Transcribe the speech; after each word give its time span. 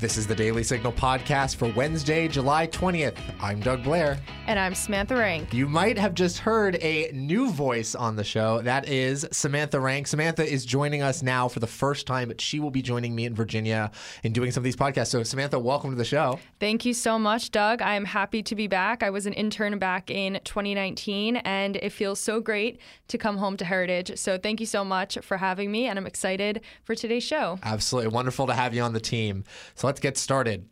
This 0.00 0.16
is 0.16 0.26
the 0.26 0.34
Daily 0.34 0.62
Signal 0.62 0.92
podcast 0.92 1.56
for 1.56 1.70
Wednesday, 1.74 2.26
July 2.26 2.66
20th. 2.68 3.18
I'm 3.38 3.60
Doug 3.60 3.84
Blair. 3.84 4.18
And 4.46 4.58
I'm 4.58 4.74
Samantha 4.74 5.14
Renck. 5.14 5.52
You 5.52 5.68
might 5.68 5.98
have 5.98 6.14
just 6.14 6.38
heard 6.38 6.76
a 6.76 7.10
new 7.12 7.50
voice 7.50 7.94
on 7.94 8.16
the 8.16 8.24
show. 8.24 8.62
That 8.62 8.88
is 8.88 9.28
Samantha 9.30 9.78
Renck. 9.78 10.06
Samantha 10.06 10.42
is 10.42 10.64
joining 10.64 11.02
us 11.02 11.22
now 11.22 11.48
for 11.48 11.60
the 11.60 11.66
first 11.66 12.06
time, 12.06 12.28
but 12.28 12.40
she 12.40 12.60
will 12.60 12.70
be 12.70 12.80
joining 12.80 13.14
me 13.14 13.26
in 13.26 13.34
Virginia 13.34 13.90
in 14.24 14.32
doing 14.32 14.50
some 14.52 14.62
of 14.62 14.64
these 14.64 14.74
podcasts. 14.74 15.08
So, 15.08 15.22
Samantha, 15.22 15.58
welcome 15.58 15.90
to 15.90 15.96
the 15.96 16.04
show. 16.06 16.40
Thank 16.60 16.86
you 16.86 16.94
so 16.94 17.18
much, 17.18 17.50
Doug. 17.50 17.82
I 17.82 17.94
am 17.94 18.06
happy 18.06 18.42
to 18.42 18.54
be 18.54 18.68
back. 18.68 19.02
I 19.02 19.10
was 19.10 19.26
an 19.26 19.34
intern 19.34 19.78
back 19.78 20.10
in 20.10 20.40
2019, 20.44 21.36
and 21.36 21.76
it 21.76 21.90
feels 21.90 22.18
so 22.18 22.40
great 22.40 22.80
to 23.08 23.18
come 23.18 23.36
home 23.36 23.58
to 23.58 23.66
Heritage. 23.66 24.18
So, 24.18 24.38
thank 24.38 24.60
you 24.60 24.66
so 24.66 24.82
much 24.82 25.18
for 25.20 25.36
having 25.36 25.70
me, 25.70 25.88
and 25.88 25.98
I'm 25.98 26.06
excited 26.06 26.62
for 26.84 26.94
today's 26.94 27.22
show. 27.22 27.58
Absolutely. 27.62 28.08
Wonderful 28.08 28.46
to 28.46 28.54
have 28.54 28.72
you 28.72 28.80
on 28.80 28.94
the 28.94 29.00
team. 29.00 29.44
So, 29.74 29.89
let's 29.90 29.98
get 29.98 30.16
started. 30.16 30.68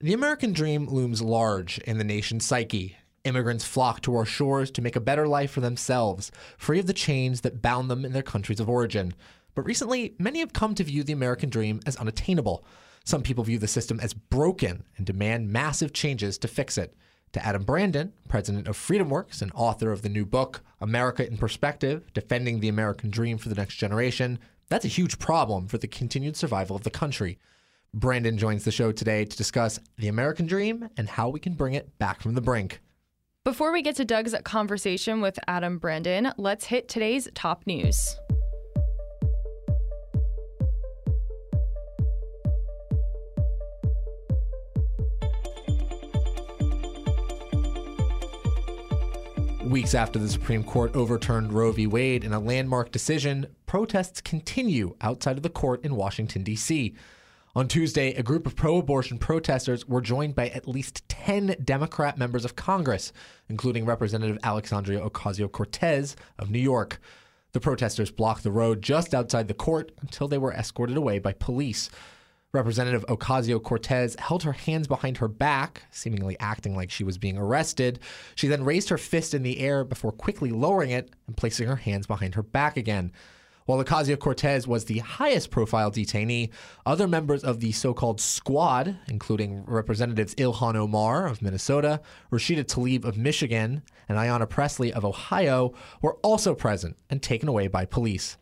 The 0.00 0.12
American 0.12 0.52
dream 0.52 0.86
looms 0.86 1.22
large 1.22 1.78
in 1.78 1.96
the 1.96 2.02
nation's 2.02 2.44
psyche. 2.44 2.96
Immigrants 3.22 3.64
flock 3.64 4.00
to 4.00 4.16
our 4.16 4.24
shores 4.24 4.72
to 4.72 4.82
make 4.82 4.96
a 4.96 5.00
better 5.00 5.28
life 5.28 5.52
for 5.52 5.60
themselves, 5.60 6.32
free 6.56 6.80
of 6.80 6.88
the 6.88 6.92
chains 6.92 7.42
that 7.42 7.62
bound 7.62 7.88
them 7.88 8.04
in 8.04 8.12
their 8.12 8.20
countries 8.20 8.58
of 8.58 8.68
origin. 8.68 9.14
But 9.54 9.64
recently, 9.64 10.16
many 10.18 10.40
have 10.40 10.52
come 10.52 10.74
to 10.74 10.82
view 10.82 11.04
the 11.04 11.12
American 11.12 11.50
dream 11.50 11.78
as 11.86 11.94
unattainable. 11.98 12.64
Some 13.04 13.22
people 13.22 13.44
view 13.44 13.60
the 13.60 13.68
system 13.68 14.00
as 14.00 14.12
broken 14.12 14.82
and 14.96 15.06
demand 15.06 15.52
massive 15.52 15.92
changes 15.92 16.36
to 16.38 16.48
fix 16.48 16.76
it. 16.76 16.96
To 17.34 17.46
Adam 17.46 17.62
Brandon, 17.62 18.12
president 18.28 18.66
of 18.66 18.76
FreedomWorks 18.76 19.40
and 19.40 19.52
author 19.54 19.92
of 19.92 20.02
the 20.02 20.08
new 20.08 20.26
book, 20.26 20.62
America 20.80 21.24
in 21.24 21.36
Perspective 21.36 22.12
Defending 22.12 22.58
the 22.58 22.68
American 22.68 23.08
Dream 23.08 23.38
for 23.38 23.50
the 23.50 23.54
Next 23.54 23.76
Generation, 23.76 24.40
that's 24.68 24.84
a 24.84 24.88
huge 24.88 25.20
problem 25.20 25.68
for 25.68 25.78
the 25.78 25.86
continued 25.86 26.34
survival 26.34 26.74
of 26.74 26.82
the 26.82 26.90
country. 26.90 27.38
Brandon 27.94 28.36
joins 28.36 28.64
the 28.64 28.70
show 28.70 28.92
today 28.92 29.24
to 29.24 29.36
discuss 29.36 29.80
the 29.96 30.08
American 30.08 30.46
dream 30.46 30.88
and 30.96 31.08
how 31.08 31.30
we 31.30 31.40
can 31.40 31.54
bring 31.54 31.74
it 31.74 31.98
back 31.98 32.20
from 32.20 32.34
the 32.34 32.40
brink. 32.40 32.80
Before 33.44 33.72
we 33.72 33.80
get 33.80 33.96
to 33.96 34.04
Doug's 34.04 34.34
conversation 34.44 35.22
with 35.22 35.38
Adam 35.48 35.78
Brandon, 35.78 36.32
let's 36.36 36.66
hit 36.66 36.88
today's 36.88 37.28
top 37.34 37.66
news. 37.66 38.16
Weeks 49.64 49.94
after 49.94 50.18
the 50.18 50.28
Supreme 50.28 50.64
Court 50.64 50.94
overturned 50.94 51.52
Roe 51.52 51.72
v. 51.72 51.86
Wade 51.86 52.24
in 52.24 52.32
a 52.32 52.40
landmark 52.40 52.90
decision, 52.90 53.46
protests 53.66 54.20
continue 54.20 54.94
outside 55.00 55.36
of 55.36 55.42
the 55.42 55.50
court 55.50 55.84
in 55.84 55.94
Washington, 55.94 56.42
D.C. 56.42 56.94
On 57.58 57.66
Tuesday, 57.66 58.14
a 58.14 58.22
group 58.22 58.46
of 58.46 58.54
pro 58.54 58.76
abortion 58.76 59.18
protesters 59.18 59.84
were 59.84 60.00
joined 60.00 60.36
by 60.36 60.48
at 60.50 60.68
least 60.68 61.08
10 61.08 61.56
Democrat 61.64 62.16
members 62.16 62.44
of 62.44 62.54
Congress, 62.54 63.12
including 63.48 63.84
Representative 63.84 64.38
Alexandria 64.44 65.00
Ocasio 65.00 65.50
Cortez 65.50 66.14
of 66.38 66.52
New 66.52 66.60
York. 66.60 67.00
The 67.50 67.58
protesters 67.58 68.12
blocked 68.12 68.44
the 68.44 68.52
road 68.52 68.80
just 68.80 69.12
outside 69.12 69.48
the 69.48 69.54
court 69.54 69.90
until 70.00 70.28
they 70.28 70.38
were 70.38 70.52
escorted 70.52 70.96
away 70.96 71.18
by 71.18 71.32
police. 71.32 71.90
Representative 72.52 73.04
Ocasio 73.08 73.60
Cortez 73.60 74.14
held 74.20 74.44
her 74.44 74.52
hands 74.52 74.86
behind 74.86 75.16
her 75.16 75.26
back, 75.26 75.82
seemingly 75.90 76.38
acting 76.38 76.76
like 76.76 76.92
she 76.92 77.02
was 77.02 77.18
being 77.18 77.36
arrested. 77.36 77.98
She 78.36 78.46
then 78.46 78.62
raised 78.62 78.88
her 78.90 78.98
fist 78.98 79.34
in 79.34 79.42
the 79.42 79.58
air 79.58 79.82
before 79.82 80.12
quickly 80.12 80.52
lowering 80.52 80.90
it 80.90 81.10
and 81.26 81.36
placing 81.36 81.66
her 81.66 81.74
hands 81.74 82.06
behind 82.06 82.36
her 82.36 82.42
back 82.44 82.76
again. 82.76 83.10
While 83.68 83.84
Ocasio 83.84 84.18
Cortez 84.18 84.66
was 84.66 84.86
the 84.86 85.00
highest 85.00 85.50
profile 85.50 85.90
detainee, 85.90 86.48
other 86.86 87.06
members 87.06 87.44
of 87.44 87.60
the 87.60 87.72
so 87.72 87.92
called 87.92 88.18
squad, 88.18 88.96
including 89.08 89.62
Representatives 89.66 90.34
Ilhan 90.36 90.74
Omar 90.74 91.26
of 91.26 91.42
Minnesota, 91.42 92.00
Rashida 92.32 92.64
Tlaib 92.64 93.04
of 93.04 93.18
Michigan, 93.18 93.82
and 94.08 94.16
Ayanna 94.16 94.48
Pressley 94.48 94.90
of 94.90 95.04
Ohio, 95.04 95.74
were 96.00 96.14
also 96.22 96.54
present 96.54 96.96
and 97.10 97.22
taken 97.22 97.46
away 97.46 97.68
by 97.68 97.84
police. 97.84 98.38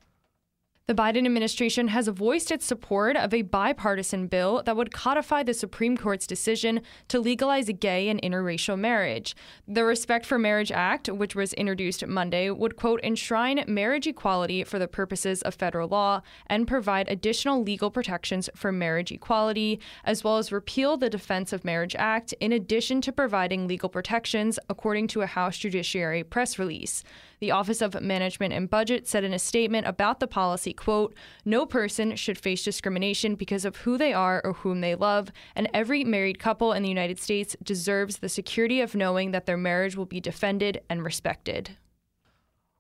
The 0.89 0.95
Biden 0.95 1.27
administration 1.27 1.89
has 1.89 2.07
voiced 2.07 2.53
its 2.53 2.65
support 2.65 3.17
of 3.17 3.35
a 3.35 3.43
bipartisan 3.43 4.29
bill 4.29 4.63
that 4.67 4.77
would 4.77 4.93
codify 4.93 5.43
the 5.43 5.53
Supreme 5.53 5.97
Court's 5.97 6.29
decision 6.29 6.81
to 7.09 7.19
legalize 7.19 7.69
gay 7.81 8.09
and 8.09 8.23
interracial 8.23 8.79
marriage. 8.79 9.35
The 9.67 9.83
Respect 9.83 10.25
for 10.25 10.39
Marriage 10.39 10.71
Act, 10.71 11.09
which 11.09 11.35
was 11.35 11.53
introduced 11.55 12.07
Monday, 12.07 12.51
would, 12.51 12.77
quote, 12.77 13.01
enshrine 13.03 13.65
marriage 13.67 14.07
equality 14.07 14.63
for 14.63 14.79
the 14.79 14.87
purposes 14.87 15.43
of 15.43 15.57
federal 15.57 15.89
law 15.89 16.23
and 16.47 16.69
provide 16.69 17.09
additional 17.09 17.65
legal 17.65 17.91
protections 17.91 18.49
for 18.55 18.71
marriage 18.71 19.11
equality, 19.11 19.81
as 20.05 20.23
well 20.23 20.39
as 20.39 20.53
repeal 20.53 20.97
the 20.97 21.11
Defense 21.11 21.53
of 21.53 21.65
Marriage 21.65 21.97
Act, 21.99 22.33
in 22.39 22.53
addition 22.53 23.01
to 23.01 23.11
providing 23.11 23.67
legal 23.67 23.89
protections, 23.89 24.57
according 24.69 25.09
to 25.09 25.23
a 25.23 25.27
House 25.27 25.59
Judiciary 25.59 26.23
press 26.23 26.61
release. 26.61 27.03
The 27.39 27.51
Office 27.51 27.83
of 27.83 28.01
Management 28.01 28.55
and 28.55 28.71
Budget 28.71 29.07
said 29.07 29.23
in 29.23 29.35
a 29.35 29.39
statement 29.39 29.87
about 29.87 30.21
the 30.21 30.27
policy, 30.27 30.73
quote, 30.73 31.15
"No 31.45 31.67
person 31.67 32.17
should 32.17 32.39
face 32.39 32.65
discrimination 32.65 33.35
because 33.35 33.65
of 33.65 33.77
who 33.77 33.99
they 33.99 34.13
are 34.13 34.41
or 34.43 34.55
whom 34.55 34.81
they 34.81 34.95
love, 34.95 35.31
and 35.55 35.69
every 35.75 36.03
married 36.03 36.39
couple 36.39 36.73
in 36.73 36.83
the 36.83 36.89
United 36.89 37.19
States 37.19 37.55
deserves 37.63 38.19
the 38.19 38.29
security 38.29 38.81
of 38.81 38.95
knowing 38.95 39.33
that 39.33 39.45
their 39.45 39.59
marriage 39.59 39.97
will 39.97 40.07
be 40.07 40.21
defended 40.21 40.81
and 40.89 41.05
respected." 41.05 41.77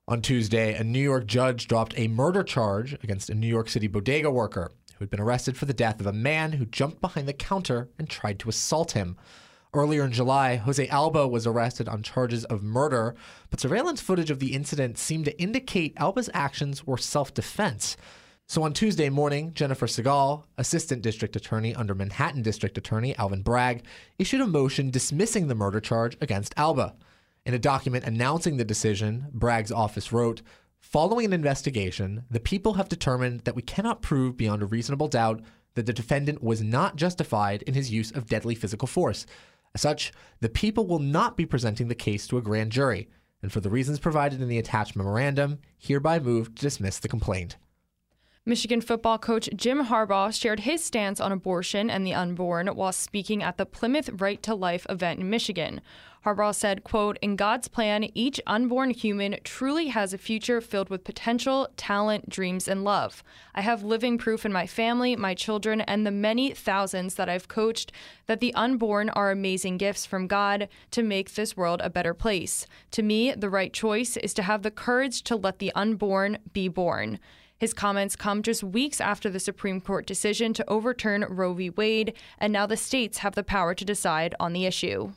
On 0.09 0.23
Tuesday, 0.23 0.75
a 0.75 0.85
New 0.85 1.01
York 1.01 1.27
judge 1.27 1.67
dropped 1.67 1.93
a 1.99 2.09
murder 2.09 2.43
charge 2.43 2.95
against 3.03 3.29
a 3.29 3.35
New 3.35 3.49
York 3.49 3.69
City 3.69 3.89
bodega 3.89 4.31
worker 4.31 4.71
who 4.95 5.05
had 5.05 5.11
been 5.11 5.21
arrested 5.21 5.57
for 5.57 5.67
the 5.67 5.75
death 5.75 6.01
of 6.01 6.07
a 6.07 6.13
man 6.13 6.53
who 6.53 6.65
jumped 6.65 7.01
behind 7.01 7.29
the 7.29 7.33
counter 7.35 7.91
and 7.99 8.09
tried 8.09 8.39
to 8.39 8.49
assault 8.49 8.93
him. 8.93 9.17
Earlier 9.77 10.07
in 10.07 10.13
July, 10.13 10.57
Jose 10.57 10.89
Alba 10.89 11.29
was 11.29 11.47
arrested 11.47 11.87
on 11.87 12.03
charges 12.03 12.47
of 12.47 12.63
murder, 12.63 13.15
but 13.51 13.61
surveillance 13.61 14.01
footage 14.01 14.31
of 14.31 14.39
the 14.39 14.55
incident 14.55 14.97
seemed 14.97 15.27
to 15.27 15.39
indicate 15.39 15.93
Alba's 15.99 16.31
actions 16.33 16.87
were 16.87 16.97
self 16.97 17.35
defense. 17.35 17.99
So 18.47 18.63
on 18.63 18.73
Tuesday 18.73 19.11
morning, 19.11 19.53
Jennifer 19.53 19.87
Segal, 19.87 20.45
Assistant 20.57 21.03
District 21.03 21.37
Attorney 21.37 21.75
under 21.75 21.95
Manhattan 21.95 22.41
District 22.41 22.79
Attorney 22.79 23.15
Alvin 23.19 23.43
Bragg, 23.43 23.85
issued 24.19 24.41
a 24.41 24.47
motion 24.47 24.91
dismissing 24.91 25.49
the 25.49 25.55
murder 25.55 25.81
charge 25.81 26.17
against 26.23 26.55
Alba. 26.57 26.95
In 27.45 27.53
a 27.53 27.59
document 27.59 28.07
announcing 28.07 28.57
the 28.57 28.65
decision, 28.65 29.27
Bragg's 29.31 29.71
office 29.71 30.11
wrote, 30.11 30.41
Following 30.81 31.27
an 31.27 31.33
investigation, 31.35 32.25
the 32.31 32.41
people 32.41 32.75
have 32.75 32.89
determined 32.89 33.41
that 33.41 33.55
we 33.55 33.61
cannot 33.61 34.01
prove 34.01 34.39
beyond 34.39 34.63
a 34.63 34.67
reasonable 34.67 35.09
doubt 35.09 35.43
that 35.75 35.85
the 35.85 35.93
defendant 35.93 36.43
was 36.43 36.63
not 36.63 36.97
justified 36.97 37.61
in 37.65 37.75
his 37.75 37.91
use 37.91 38.11
of 38.11 38.27
deadly 38.27 38.55
physical 38.55 38.89
force. 38.89 39.27
As 39.77 39.83
such, 39.83 40.11
the 40.41 40.49
people 40.49 40.87
will 40.87 41.01
not 41.01 41.37
be 41.37 41.45
presenting 41.45 41.89
the 41.89 41.95
case 41.95 42.27
to 42.29 42.39
a 42.39 42.41
grand 42.41 42.73
jury, 42.73 43.11
and 43.43 43.53
for 43.53 43.61
the 43.61 43.69
reasons 43.69 43.99
provided 43.99 44.41
in 44.41 44.49
the 44.49 44.57
attached 44.57 44.97
memorandum, 44.97 45.59
hereby 45.77 46.19
move 46.19 46.55
to 46.55 46.63
dismiss 46.63 46.99
the 46.99 47.09
complaint. 47.09 47.59
Michigan 48.49 48.81
football 48.81 49.19
coach 49.19 49.49
Jim 49.57 49.87
Harbaugh 49.87 50.33
shared 50.33 50.61
his 50.61 50.85
stance 50.85 51.19
on 51.19 51.33
abortion 51.33 51.91
and 51.91 52.07
the 52.07 52.15
unborn 52.15 52.69
while 52.69 52.93
speaking 52.93 53.43
at 53.43 53.57
the 53.57 53.67
Plymouth 53.67 54.09
Right 54.21 54.41
to 54.45 54.55
Life 54.55 54.87
event 54.89 55.19
in 55.19 55.29
Michigan. 55.29 55.81
Harbaugh 56.25 56.55
said, 56.55 56.85
quote, 56.85 57.19
In 57.21 57.35
God's 57.35 57.67
plan, 57.67 58.09
each 58.15 58.41
unborn 58.47 58.91
human 58.91 59.39
truly 59.43 59.89
has 59.89 60.13
a 60.13 60.19
future 60.19 60.61
filled 60.61 60.91
with 60.91 61.03
potential, 61.03 61.69
talent, 61.77 62.29
dreams, 62.29 62.69
and 62.69 62.85
love. 62.85 63.25
I 63.53 63.63
have 63.63 63.83
living 63.83 64.17
proof 64.17 64.47
in 64.47 64.53
my 64.53 64.69
family, 64.69 65.17
my 65.17 65.35
children, 65.35 65.81
and 65.81 66.07
the 66.07 66.13
many 66.13 66.53
thousands 66.53 67.17
that 67.17 67.29
I've 67.29 67.49
coached 67.49 67.91
that 68.27 68.39
the 68.39 68.55
unborn 68.55 69.11
are 69.11 69.33
amazing 69.33 69.77
gifts 69.77 70.07
from 70.07 70.29
God 70.29 70.69
to 70.93 71.03
make 71.03 71.35
this 71.35 71.57
world 71.57 71.81
a 71.83 71.91
better 71.91 72.15
place. 72.15 72.65
To 72.93 73.03
me, 73.03 73.33
the 73.33 73.51
right 73.51 73.73
choice 73.73 74.17
is 74.17 74.33
to 74.35 74.43
have 74.43 74.63
the 74.63 74.71
courage 74.71 75.23
to 75.25 75.35
let 75.35 75.59
the 75.59 75.73
unborn 75.75 76.39
be 76.53 76.69
born. 76.69 77.19
His 77.59 77.73
comments 77.73 78.17
come 78.17 78.43
just 78.43 78.63
weeks 78.63 79.01
after 79.01 79.31
the 79.31 79.41
Supreme 79.41 79.81
Court 79.81 80.07
decision 80.07 80.53
to 80.55 80.69
overturn 80.69 81.25
Roe 81.29 81.55
v. 81.55 81.71
Wade, 81.71 82.13
and 82.39 82.53
now 82.53 82.67
the 82.67 82.77
states 82.77 83.19
have 83.19 83.35
the 83.35 83.43
power 83.43 83.75
to 83.75 83.85
decide 83.85 84.35
on 84.39 84.53
the 84.53 84.67
issue. 84.67 85.13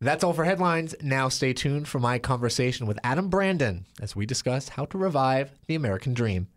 That's 0.00 0.24
all 0.24 0.32
for 0.32 0.44
headlines. 0.44 0.94
Now 1.00 1.28
stay 1.28 1.52
tuned 1.52 1.88
for 1.88 1.98
my 1.98 2.18
conversation 2.18 2.86
with 2.86 2.98
Adam 3.02 3.30
Brandon 3.30 3.86
as 4.00 4.14
we 4.14 4.26
discuss 4.26 4.70
how 4.70 4.84
to 4.86 4.98
revive 4.98 5.52
the 5.68 5.74
American 5.74 6.12
dream. 6.12 6.48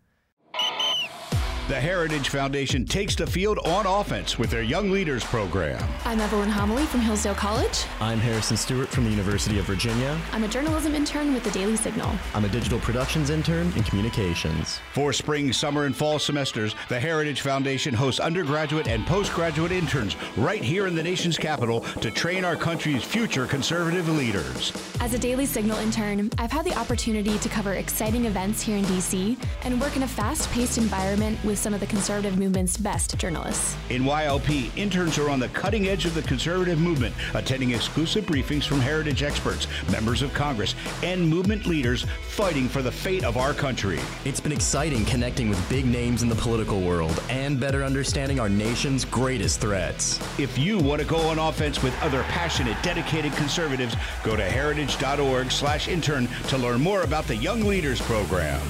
The 1.70 1.80
Heritage 1.80 2.30
Foundation 2.30 2.84
takes 2.84 3.14
the 3.14 3.28
field 3.28 3.60
on 3.60 3.86
offense 3.86 4.36
with 4.36 4.50
their 4.50 4.64
Young 4.64 4.90
Leaders 4.90 5.22
program. 5.22 5.80
I'm 6.04 6.18
Evelyn 6.18 6.48
Homily 6.48 6.84
from 6.84 6.98
Hillsdale 6.98 7.36
College. 7.36 7.84
I'm 8.00 8.18
Harrison 8.18 8.56
Stewart 8.56 8.88
from 8.88 9.04
the 9.04 9.10
University 9.10 9.56
of 9.60 9.66
Virginia. 9.66 10.20
I'm 10.32 10.42
a 10.42 10.48
journalism 10.48 10.96
intern 10.96 11.32
with 11.32 11.44
the 11.44 11.50
Daily 11.52 11.76
Signal. 11.76 12.10
I'm 12.34 12.44
a 12.44 12.48
digital 12.48 12.80
productions 12.80 13.30
intern 13.30 13.72
in 13.76 13.84
communications. 13.84 14.80
For 14.94 15.12
spring, 15.12 15.52
summer, 15.52 15.84
and 15.84 15.94
fall 15.94 16.18
semesters, 16.18 16.74
the 16.88 16.98
Heritage 16.98 17.42
Foundation 17.42 17.94
hosts 17.94 18.18
undergraduate 18.18 18.88
and 18.88 19.06
postgraduate 19.06 19.70
interns 19.70 20.16
right 20.36 20.64
here 20.64 20.88
in 20.88 20.96
the 20.96 21.02
nation's 21.04 21.38
capital 21.38 21.82
to 22.00 22.10
train 22.10 22.44
our 22.44 22.56
country's 22.56 23.04
future 23.04 23.46
conservative 23.46 24.08
leaders. 24.08 24.72
As 24.98 25.14
a 25.14 25.18
Daily 25.20 25.46
Signal 25.46 25.78
intern, 25.78 26.30
I've 26.36 26.50
had 26.50 26.64
the 26.64 26.76
opportunity 26.76 27.38
to 27.38 27.48
cover 27.48 27.74
exciting 27.74 28.24
events 28.24 28.60
here 28.60 28.76
in 28.76 28.84
DC 28.86 29.40
and 29.62 29.80
work 29.80 29.94
in 29.94 30.02
a 30.02 30.08
fast 30.08 30.50
paced 30.50 30.76
environment 30.76 31.38
with 31.44 31.59
some 31.60 31.74
of 31.74 31.80
the 31.80 31.86
conservative 31.86 32.38
movement's 32.38 32.76
best 32.78 33.16
journalists. 33.18 33.76
In 33.90 34.04
YLP, 34.04 34.74
interns 34.76 35.18
are 35.18 35.28
on 35.28 35.38
the 35.38 35.48
cutting 35.48 35.88
edge 35.88 36.06
of 36.06 36.14
the 36.14 36.22
conservative 36.22 36.80
movement, 36.80 37.14
attending 37.34 37.72
exclusive 37.72 38.24
briefings 38.24 38.64
from 38.64 38.80
heritage 38.80 39.22
experts, 39.22 39.66
members 39.92 40.22
of 40.22 40.32
Congress, 40.32 40.74
and 41.02 41.28
movement 41.28 41.66
leaders 41.66 42.06
fighting 42.28 42.66
for 42.68 42.80
the 42.80 42.90
fate 42.90 43.24
of 43.24 43.36
our 43.36 43.52
country. 43.52 44.00
It's 44.24 44.40
been 44.40 44.52
exciting 44.52 45.04
connecting 45.04 45.50
with 45.50 45.68
big 45.68 45.84
names 45.84 46.22
in 46.22 46.30
the 46.30 46.34
political 46.34 46.80
world 46.80 47.22
and 47.28 47.60
better 47.60 47.84
understanding 47.84 48.40
our 48.40 48.48
nation's 48.48 49.04
greatest 49.04 49.60
threats. 49.60 50.18
If 50.38 50.56
you 50.56 50.78
want 50.78 51.02
to 51.02 51.06
go 51.06 51.18
on 51.18 51.38
offense 51.38 51.82
with 51.82 51.94
other 52.02 52.22
passionate, 52.24 52.82
dedicated 52.82 53.32
conservatives, 53.32 53.94
go 54.24 54.34
to 54.34 54.44
heritage.org/intern 54.44 56.28
to 56.48 56.58
learn 56.58 56.80
more 56.80 57.02
about 57.02 57.26
the 57.26 57.36
Young 57.36 57.62
Leaders 57.62 58.00
Program. 58.00 58.60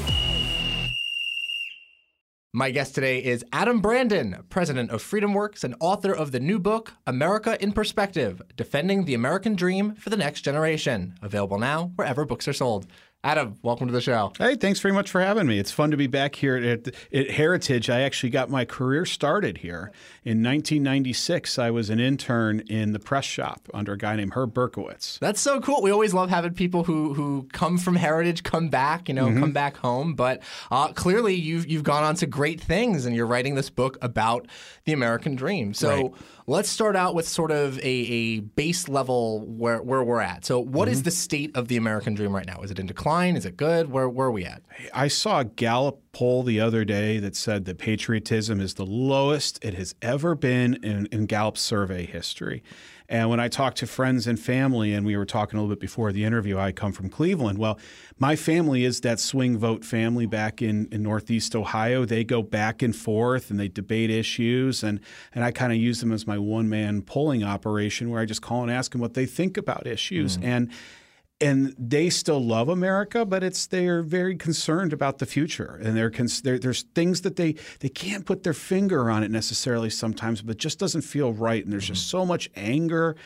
My 2.52 2.72
guest 2.72 2.96
today 2.96 3.22
is 3.22 3.44
Adam 3.52 3.80
Brandon, 3.80 4.42
president 4.48 4.90
of 4.90 5.00
FreedomWorks 5.04 5.62
and 5.62 5.76
author 5.78 6.12
of 6.12 6.32
the 6.32 6.40
new 6.40 6.58
book, 6.58 6.94
America 7.06 7.56
in 7.62 7.70
Perspective 7.70 8.42
Defending 8.56 9.04
the 9.04 9.14
American 9.14 9.54
Dream 9.54 9.94
for 9.94 10.10
the 10.10 10.16
Next 10.16 10.40
Generation. 10.40 11.14
Available 11.22 11.60
now 11.60 11.92
wherever 11.94 12.24
books 12.24 12.48
are 12.48 12.52
sold. 12.52 12.88
Adam, 13.22 13.54
welcome 13.60 13.86
to 13.86 13.92
the 13.92 14.00
show. 14.00 14.32
Hey, 14.38 14.54
thanks 14.56 14.80
very 14.80 14.94
much 14.94 15.10
for 15.10 15.20
having 15.20 15.46
me. 15.46 15.58
It's 15.58 15.70
fun 15.70 15.90
to 15.90 15.96
be 15.98 16.06
back 16.06 16.36
here 16.36 16.56
at, 16.56 16.88
at, 17.12 17.30
Heritage. 17.32 17.90
I 17.90 18.00
actually 18.00 18.30
got 18.30 18.48
my 18.48 18.64
career 18.64 19.04
started 19.04 19.58
here. 19.58 19.92
In 20.24 20.42
1996, 20.42 21.58
I 21.58 21.70
was 21.70 21.90
an 21.90 22.00
intern 22.00 22.60
in 22.60 22.94
the 22.94 22.98
press 22.98 23.26
shop 23.26 23.68
under 23.74 23.92
a 23.92 23.98
guy 23.98 24.16
named 24.16 24.32
Herb 24.32 24.54
Berkowitz. 24.54 25.18
That's 25.18 25.38
so 25.38 25.60
cool. 25.60 25.82
We 25.82 25.90
always 25.90 26.14
love 26.14 26.30
having 26.30 26.54
people 26.54 26.84
who 26.84 27.12
who 27.12 27.46
come 27.52 27.76
from 27.76 27.96
Heritage 27.96 28.42
come 28.42 28.70
back, 28.70 29.06
you 29.06 29.14
know, 29.14 29.26
mm-hmm. 29.26 29.40
come 29.40 29.52
back 29.52 29.76
home. 29.76 30.14
But 30.14 30.40
uh, 30.70 30.94
clearly, 30.94 31.34
you've 31.34 31.66
you've 31.66 31.84
gone 31.84 32.04
on 32.04 32.14
to 32.16 32.26
great 32.26 32.58
things, 32.58 33.04
and 33.04 33.14
you're 33.14 33.26
writing 33.26 33.54
this 33.54 33.68
book 33.68 33.98
about 34.00 34.46
the 34.86 34.94
American 34.94 35.34
dream. 35.34 35.74
So. 35.74 35.90
Right. 35.90 36.12
Let's 36.46 36.68
start 36.68 36.96
out 36.96 37.14
with 37.14 37.28
sort 37.28 37.52
of 37.52 37.78
a, 37.78 37.82
a 37.84 38.40
base 38.40 38.88
level 38.88 39.46
where, 39.46 39.80
where 39.80 40.02
we're 40.02 40.20
at. 40.20 40.44
So, 40.44 40.58
what 40.58 40.86
mm-hmm. 40.86 40.94
is 40.94 41.02
the 41.04 41.12
state 41.12 41.56
of 41.56 41.68
the 41.68 41.76
American 41.76 42.14
dream 42.14 42.34
right 42.34 42.46
now? 42.46 42.60
Is 42.62 42.72
it 42.72 42.80
in 42.80 42.86
decline? 42.86 43.09
Is 43.10 43.44
it 43.44 43.56
good? 43.56 43.90
Where, 43.90 44.08
where 44.08 44.28
are 44.28 44.30
we 44.30 44.44
at? 44.44 44.62
I 44.94 45.08
saw 45.08 45.40
a 45.40 45.44
Gallup 45.44 46.00
poll 46.12 46.44
the 46.44 46.60
other 46.60 46.84
day 46.84 47.18
that 47.18 47.34
said 47.34 47.64
that 47.64 47.76
patriotism 47.76 48.60
is 48.60 48.74
the 48.74 48.86
lowest 48.86 49.58
it 49.64 49.74
has 49.74 49.96
ever 50.00 50.36
been 50.36 50.74
in, 50.84 51.06
in 51.06 51.26
Gallup's 51.26 51.60
survey 51.60 52.06
history. 52.06 52.62
And 53.08 53.28
when 53.28 53.40
I 53.40 53.48
talk 53.48 53.74
to 53.76 53.88
friends 53.88 54.28
and 54.28 54.38
family, 54.38 54.94
and 54.94 55.04
we 55.04 55.16
were 55.16 55.26
talking 55.26 55.58
a 55.58 55.62
little 55.62 55.74
bit 55.74 55.80
before 55.80 56.12
the 56.12 56.24
interview, 56.24 56.56
I 56.56 56.70
come 56.70 56.92
from 56.92 57.08
Cleveland. 57.08 57.58
Well, 57.58 57.80
my 58.20 58.36
family 58.36 58.84
is 58.84 59.00
that 59.00 59.18
swing 59.18 59.58
vote 59.58 59.84
family 59.84 60.26
back 60.26 60.62
in, 60.62 60.86
in 60.92 61.02
Northeast 61.02 61.56
Ohio. 61.56 62.04
They 62.04 62.22
go 62.22 62.44
back 62.44 62.80
and 62.80 62.94
forth 62.94 63.50
and 63.50 63.58
they 63.58 63.66
debate 63.66 64.10
issues. 64.10 64.84
And, 64.84 65.00
and 65.34 65.42
I 65.42 65.50
kind 65.50 65.72
of 65.72 65.78
use 65.78 65.98
them 65.98 66.12
as 66.12 66.28
my 66.28 66.38
one 66.38 66.68
man 66.68 67.02
polling 67.02 67.42
operation 67.42 68.08
where 68.10 68.20
I 68.20 68.24
just 68.24 68.42
call 68.42 68.62
and 68.62 68.70
ask 68.70 68.92
them 68.92 69.00
what 69.00 69.14
they 69.14 69.26
think 69.26 69.56
about 69.56 69.88
issues. 69.88 70.38
Mm. 70.38 70.44
And 70.44 70.70
and 71.40 71.74
they 71.78 72.10
still 72.10 72.42
love 72.44 72.68
America, 72.68 73.24
but 73.24 73.42
it's 73.42 73.66
they're 73.66 74.02
very 74.02 74.36
concerned 74.36 74.92
about 74.92 75.18
the 75.18 75.26
future, 75.26 75.80
and 75.82 75.96
they're, 75.96 76.10
they're, 76.42 76.58
there's 76.58 76.82
things 76.94 77.22
that 77.22 77.36
they 77.36 77.54
they 77.80 77.88
can't 77.88 78.26
put 78.26 78.42
their 78.42 78.54
finger 78.54 79.10
on 79.10 79.22
it 79.22 79.30
necessarily 79.30 79.90
sometimes, 79.90 80.42
but 80.42 80.52
it 80.52 80.58
just 80.58 80.78
doesn't 80.78 81.02
feel 81.02 81.32
right, 81.32 81.64
and 81.64 81.72
there's 81.72 81.84
mm-hmm. 81.84 81.94
just 81.94 82.08
so 82.08 82.26
much 82.26 82.50
anger. 82.56 83.16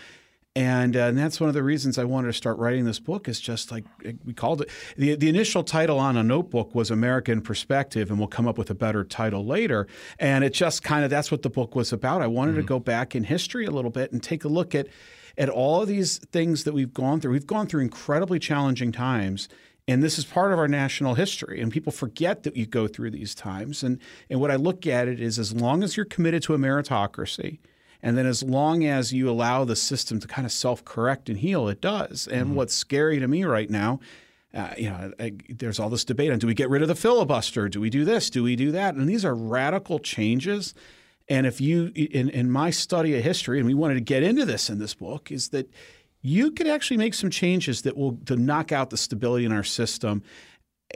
And, 0.56 0.96
uh, 0.96 1.06
and 1.06 1.18
that's 1.18 1.40
one 1.40 1.48
of 1.48 1.54
the 1.54 1.64
reasons 1.64 1.98
I 1.98 2.04
wanted 2.04 2.28
to 2.28 2.32
start 2.32 2.58
writing 2.58 2.84
this 2.84 3.00
book. 3.00 3.28
Is 3.28 3.40
just 3.40 3.72
like 3.72 3.84
we 4.24 4.32
called 4.32 4.62
it. 4.62 4.70
the 4.96 5.16
The 5.16 5.28
initial 5.28 5.64
title 5.64 5.98
on 5.98 6.16
a 6.16 6.22
notebook 6.22 6.76
was 6.76 6.92
American 6.92 7.40
Perspective, 7.40 8.08
and 8.08 8.20
we'll 8.20 8.28
come 8.28 8.46
up 8.46 8.56
with 8.56 8.70
a 8.70 8.74
better 8.74 9.02
title 9.02 9.44
later. 9.44 9.88
And 10.20 10.44
it 10.44 10.54
just 10.54 10.84
kind 10.84 11.02
of 11.02 11.10
that's 11.10 11.32
what 11.32 11.42
the 11.42 11.50
book 11.50 11.74
was 11.74 11.92
about. 11.92 12.22
I 12.22 12.28
wanted 12.28 12.52
mm-hmm. 12.52 12.60
to 12.60 12.66
go 12.66 12.78
back 12.78 13.16
in 13.16 13.24
history 13.24 13.66
a 13.66 13.72
little 13.72 13.90
bit 13.90 14.12
and 14.12 14.22
take 14.22 14.44
a 14.44 14.48
look 14.48 14.76
at 14.76 14.86
at 15.36 15.48
all 15.48 15.82
of 15.82 15.88
these 15.88 16.18
things 16.18 16.64
that 16.64 16.72
we've 16.72 16.94
gone 16.94 17.20
through. 17.20 17.32
We've 17.32 17.46
gone 17.46 17.66
through 17.66 17.82
incredibly 17.82 18.38
challenging 18.38 18.92
times. 18.92 19.48
And 19.86 20.02
this 20.02 20.18
is 20.18 20.24
part 20.24 20.52
of 20.52 20.58
our 20.58 20.68
national 20.68 21.14
history. 21.14 21.60
And 21.60 21.70
people 21.70 21.92
forget 21.92 22.42
that 22.44 22.56
you 22.56 22.66
go 22.66 22.88
through 22.88 23.10
these 23.10 23.34
times. 23.34 23.82
And, 23.82 23.98
and 24.30 24.40
what 24.40 24.50
I 24.50 24.56
look 24.56 24.86
at 24.86 25.08
it 25.08 25.20
is 25.20 25.38
as 25.38 25.52
long 25.52 25.82
as 25.82 25.96
you're 25.96 26.06
committed 26.06 26.42
to 26.44 26.54
a 26.54 26.58
meritocracy, 26.58 27.58
and 28.02 28.18
then 28.18 28.26
as 28.26 28.42
long 28.42 28.84
as 28.84 29.12
you 29.12 29.30
allow 29.30 29.64
the 29.64 29.76
system 29.76 30.20
to 30.20 30.28
kind 30.28 30.44
of 30.44 30.52
self 30.52 30.84
correct 30.84 31.28
and 31.28 31.38
heal, 31.38 31.68
it 31.68 31.80
does. 31.80 32.28
And 32.28 32.46
mm-hmm. 32.46 32.54
what's 32.56 32.74
scary 32.74 33.18
to 33.18 33.26
me 33.26 33.44
right 33.44 33.68
now, 33.70 34.00
uh, 34.54 34.74
you 34.76 34.90
know, 34.90 35.12
I, 35.18 35.32
there's 35.48 35.80
all 35.80 35.88
this 35.88 36.04
debate 36.04 36.30
on 36.30 36.38
do 36.38 36.46
we 36.46 36.54
get 36.54 36.70
rid 36.70 36.82
of 36.82 36.88
the 36.88 36.94
filibuster? 36.94 37.68
Do 37.68 37.80
we 37.80 37.90
do 37.90 38.04
this? 38.04 38.30
Do 38.30 38.42
we 38.42 38.56
do 38.56 38.72
that? 38.72 38.94
And 38.94 39.08
these 39.08 39.24
are 39.24 39.34
radical 39.34 39.98
changes 39.98 40.74
and 41.28 41.46
if 41.46 41.60
you, 41.60 41.90
in, 41.94 42.28
in 42.28 42.50
my 42.50 42.70
study 42.70 43.16
of 43.16 43.24
history, 43.24 43.58
and 43.58 43.66
we 43.66 43.74
wanted 43.74 43.94
to 43.94 44.00
get 44.00 44.22
into 44.22 44.44
this 44.44 44.68
in 44.68 44.78
this 44.78 44.94
book, 44.94 45.30
is 45.32 45.48
that 45.48 45.70
you 46.20 46.50
could 46.50 46.66
actually 46.66 46.96
make 46.96 47.14
some 47.14 47.30
changes 47.30 47.82
that 47.82 47.96
will 47.96 48.18
to 48.26 48.36
knock 48.36 48.72
out 48.72 48.90
the 48.90 48.96
stability 48.96 49.44
in 49.44 49.52
our 49.52 49.62
system. 49.62 50.22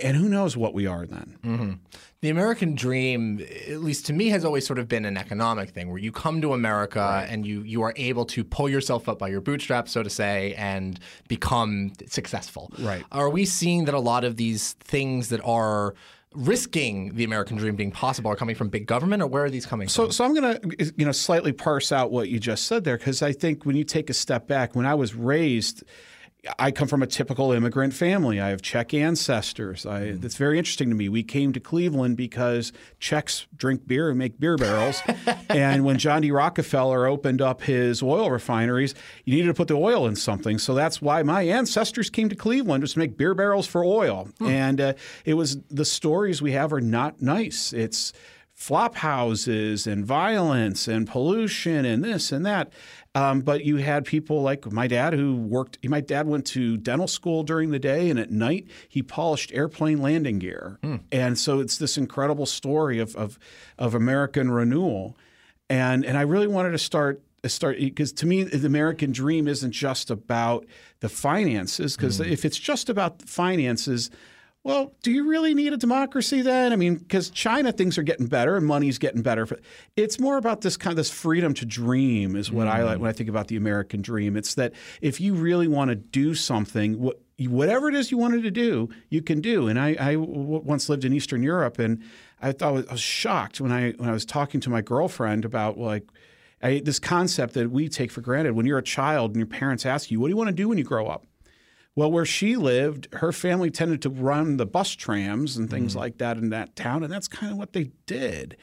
And 0.02 0.16
who 0.16 0.28
knows 0.28 0.56
what 0.56 0.75
we 0.75 0.86
are 0.86 1.06
then? 1.06 1.38
Mm-hmm. 1.44 1.72
The 2.20 2.28
American 2.28 2.75
dream, 2.75 3.44
at 3.69 3.80
least 3.80 4.06
to 4.06 4.12
me, 4.12 4.28
has 4.28 4.44
always 4.44 4.66
sort 4.66 4.78
of 4.78 4.86
been 4.86 5.04
an 5.04 5.16
economic 5.16 5.70
thing 5.70 5.88
where 5.88 5.98
you 5.98 6.12
come 6.12 6.40
to 6.42 6.52
America 6.52 7.00
right. 7.00 7.26
and 7.28 7.46
you 7.46 7.62
you 7.62 7.82
are 7.82 7.94
able 7.96 8.25
to 8.26 8.44
pull 8.44 8.69
yourself 8.69 9.08
up 9.08 9.19
by 9.19 9.28
your 9.28 9.40
bootstraps, 9.40 9.92
so 9.92 10.02
to 10.02 10.10
say, 10.10 10.54
and 10.54 11.00
become 11.26 11.92
successful. 12.06 12.70
Right. 12.78 13.04
Are 13.10 13.28
we 13.28 13.44
seeing 13.44 13.86
that 13.86 13.94
a 13.94 14.00
lot 14.00 14.25
of 14.25 14.36
these 14.36 14.75
things 14.75 15.30
that 15.30 15.40
are 15.42 15.94
risking 16.34 17.14
the 17.14 17.25
American 17.25 17.56
dream 17.56 17.76
being 17.76 17.90
possible 17.90 18.30
are 18.30 18.36
coming 18.36 18.54
from 18.54 18.69
big 18.69 18.86
government, 18.86 19.22
or 19.22 19.26
where 19.26 19.44
are 19.44 19.50
these 19.50 19.66
coming 19.66 19.88
so, 19.88 20.04
from? 20.04 20.12
So 20.12 20.25
I'm 20.25 20.34
going 20.34 20.60
to 20.60 20.92
you 20.96 21.04
know 21.04 21.12
slightly 21.12 21.52
parse 21.52 21.92
out 21.92 22.10
what 22.10 22.28
you 22.28 22.38
just 22.38 22.66
said 22.66 22.84
there 22.84 22.98
because 22.98 23.22
I 23.22 23.32
think 23.32 23.64
when 23.64 23.76
you 23.76 23.84
take 23.84 24.10
a 24.10 24.14
step 24.14 24.46
back, 24.46 24.75
when 24.75 24.86
I 24.86 24.94
was 24.94 25.14
raised 25.14 25.84
I 26.58 26.70
come 26.70 26.87
from 26.87 27.02
a 27.02 27.06
typical 27.06 27.50
immigrant 27.50 27.94
family. 27.94 28.40
I 28.40 28.50
have 28.50 28.62
Czech 28.62 28.94
ancestors. 28.94 29.85
I, 29.85 30.00
mm. 30.02 30.20
That's 30.20 30.37
very 30.37 30.56
interesting 30.56 30.88
to 30.88 30.94
me. 30.94 31.08
We 31.08 31.25
came 31.25 31.52
to 31.52 31.61
Cleveland 31.61 32.17
because 32.17 32.73
Czechs 33.00 33.46
drink 33.56 33.88
beer 33.88 34.08
and 34.08 34.19
make 34.19 34.38
beer 34.38 34.56
barrels. 34.56 35.02
and 35.49 35.85
when 35.85 35.99
John 35.99 36.23
D. 36.23 36.31
Rockefeller 36.31 37.06
opened 37.06 37.43
up 37.43 37.62
his 37.62 38.02
oil 38.02 38.31
refineries, 38.31 38.94
you 39.25 39.35
needed 39.35 39.49
to 39.49 39.55
put 39.55 39.69
the 39.69 39.75
oil 39.75 40.06
in 40.06 40.14
something. 40.14 40.58
So 40.58 40.75
that's 40.75 41.02
why 41.02 41.25
my 41.25 41.43
ancestors 41.43 42.08
came 42.08 42.29
to 42.29 42.37
Cleveland 42.37 42.82
was 42.82 42.93
to 42.93 43.00
make 43.00 43.17
beer 43.17 43.35
barrels 43.35 43.67
for 43.67 43.85
oil. 43.85 44.29
Hmm. 44.38 44.46
And 44.46 44.81
uh, 44.81 44.93
it 45.25 45.35
was 45.35 45.58
the 45.70 45.85
stories 45.85 46.40
we 46.40 46.52
have 46.52 46.73
are 46.73 46.81
not 46.81 47.20
nice. 47.20 47.73
It's 47.73 48.12
flop 48.59 48.97
houses 48.97 49.87
and 49.87 50.05
violence 50.05 50.88
and 50.88 51.07
pollution 51.07 51.85
and 51.85 52.03
this 52.03 52.33
and 52.33 52.45
that. 52.45 52.73
Um, 53.15 53.41
but 53.41 53.65
you 53.65 53.77
had 53.77 54.05
people 54.05 54.43
like 54.43 54.71
my 54.73 54.88
dad 54.88 55.15
who 55.15 55.37
worked. 55.37 55.79
My 55.85 56.00
dad 56.00 56.27
went 56.27 56.45
to 56.49 56.77
dental 56.77 57.07
school 57.07 57.45
during 57.45 57.71
the 57.71 57.79
day, 57.79 58.11
and 58.11 58.19
at 58.19 58.33
night 58.33 58.67
he 58.88 59.00
polished 59.00 59.53
airplane 59.55 60.03
landing 60.03 60.41
gear. 60.41 60.79
Hmm. 60.83 60.97
And 61.12 61.38
so 61.38 61.61
it's 61.61 61.79
this 61.79 61.97
incredible 61.97 62.47
story 62.47 62.99
of, 62.99 63.15
of 63.15 63.38
of 63.79 63.95
American 63.95 64.50
renewal. 64.50 65.17
And 65.71 66.05
and 66.05 66.19
I 66.19 66.23
really 66.23 66.49
wanted 66.49 66.73
to 66.73 66.79
start 66.79 67.23
start 67.47 67.79
because 67.79 68.12
to 68.15 68.27
me 68.27 68.43
the 68.43 68.67
American 68.67 69.12
dream 69.12 69.47
isn't 69.47 69.73
just 69.73 70.11
about 70.11 70.67
the 70.99 71.09
finances. 71.09 71.97
Because 71.97 72.21
mm. 72.21 72.29
if 72.29 72.45
it's 72.45 72.59
just 72.59 72.88
about 72.88 73.21
the 73.21 73.27
finances, 73.27 74.11
well, 74.65 74.93
do 75.03 75.11
you 75.11 75.29
really 75.29 75.55
need 75.55 75.73
a 75.73 75.77
democracy 75.77 76.43
then? 76.43 76.73
I 76.73 76.77
mean, 76.77 76.97
because 76.97 77.31
China 77.31 77.73
things 77.73 77.97
are 77.97 78.03
getting 78.03 78.27
better 78.27 78.57
and 78.57 78.67
money's 78.67 78.99
getting 78.99 79.23
better. 79.23 79.47
It's 79.97 80.19
more 80.19 80.37
about 80.37 80.62
this 80.62 80.77
kind 80.77 80.93
of 80.93 80.97
this 80.97 81.11
freedom 81.11 81.55
to 81.55 81.65
dream 81.65 82.37
is 82.37 82.50
what 82.50 82.67
mm. 82.67 82.73
I 82.73 82.83
like 82.83 82.99
when 82.99 83.09
I 83.09 83.12
think 83.12 83.31
about 83.31 83.49
the 83.49 83.57
American 83.57 84.03
dream. 84.03 84.37
It's 84.37 84.55
that 84.57 84.73
if 85.00 85.21
you 85.21 85.35
really 85.35 85.69
want 85.69 85.91
to 85.91 85.95
do 85.95 86.35
something, 86.35 87.11
whatever 87.38 87.88
it 87.88 87.95
is 87.95 88.11
you 88.11 88.19
wanted 88.19 88.43
to 88.43 88.50
do, 88.50 88.88
you 89.11 89.23
can 89.23 89.41
do. 89.41 89.69
And 89.69 89.79
I, 89.79 89.97
I 89.99 90.17
once 90.17 90.88
lived 90.88 91.05
in 91.05 91.12
Eastern 91.12 91.43
Europe, 91.43 91.79
and 91.79 92.03
I 92.43 92.53
thought 92.53 92.88
I 92.88 92.93
was 92.93 93.00
shocked 93.00 93.61
when 93.61 93.73
I 93.73 93.93
when 93.93 94.09
I 94.09 94.12
was 94.12 94.27
talking 94.27 94.61
to 94.62 94.71
my 94.71 94.83
girlfriend 94.83 95.45
about 95.45 95.79
like. 95.79 96.05
I, 96.61 96.81
this 96.85 96.99
concept 96.99 97.55
that 97.55 97.71
we 97.71 97.88
take 97.88 98.11
for 98.11 98.21
granted 98.21 98.55
when 98.55 98.67
you're 98.67 98.79
a 98.79 98.83
child 98.83 99.31
and 99.31 99.37
your 99.37 99.47
parents 99.47 99.87
ask 99.87 100.11
you, 100.11 100.19
What 100.19 100.27
do 100.27 100.31
you 100.31 100.37
want 100.37 100.49
to 100.49 100.53
do 100.53 100.69
when 100.69 100.77
you 100.77 100.83
grow 100.83 101.07
up? 101.07 101.25
Well, 101.99 102.12
where 102.12 102.25
she 102.25 102.55
lived, 102.55 103.09
her 103.14 103.33
family 103.33 103.73
tended 103.73 104.02
to 104.02 104.09
run 104.09 104.57
the 104.57 104.67
bus 104.67 104.93
trams 104.93 105.57
and 105.57 105.69
things 105.69 105.95
mm. 105.95 105.99
like 105.99 106.19
that 106.19 106.37
in 106.37 106.50
that 106.50 106.76
town, 106.76 107.02
and 107.02 107.12
that's 107.12 107.26
kind 107.26 107.50
of 107.50 107.59
what 107.59 107.73
they 107.73 107.90
did. 108.07 108.57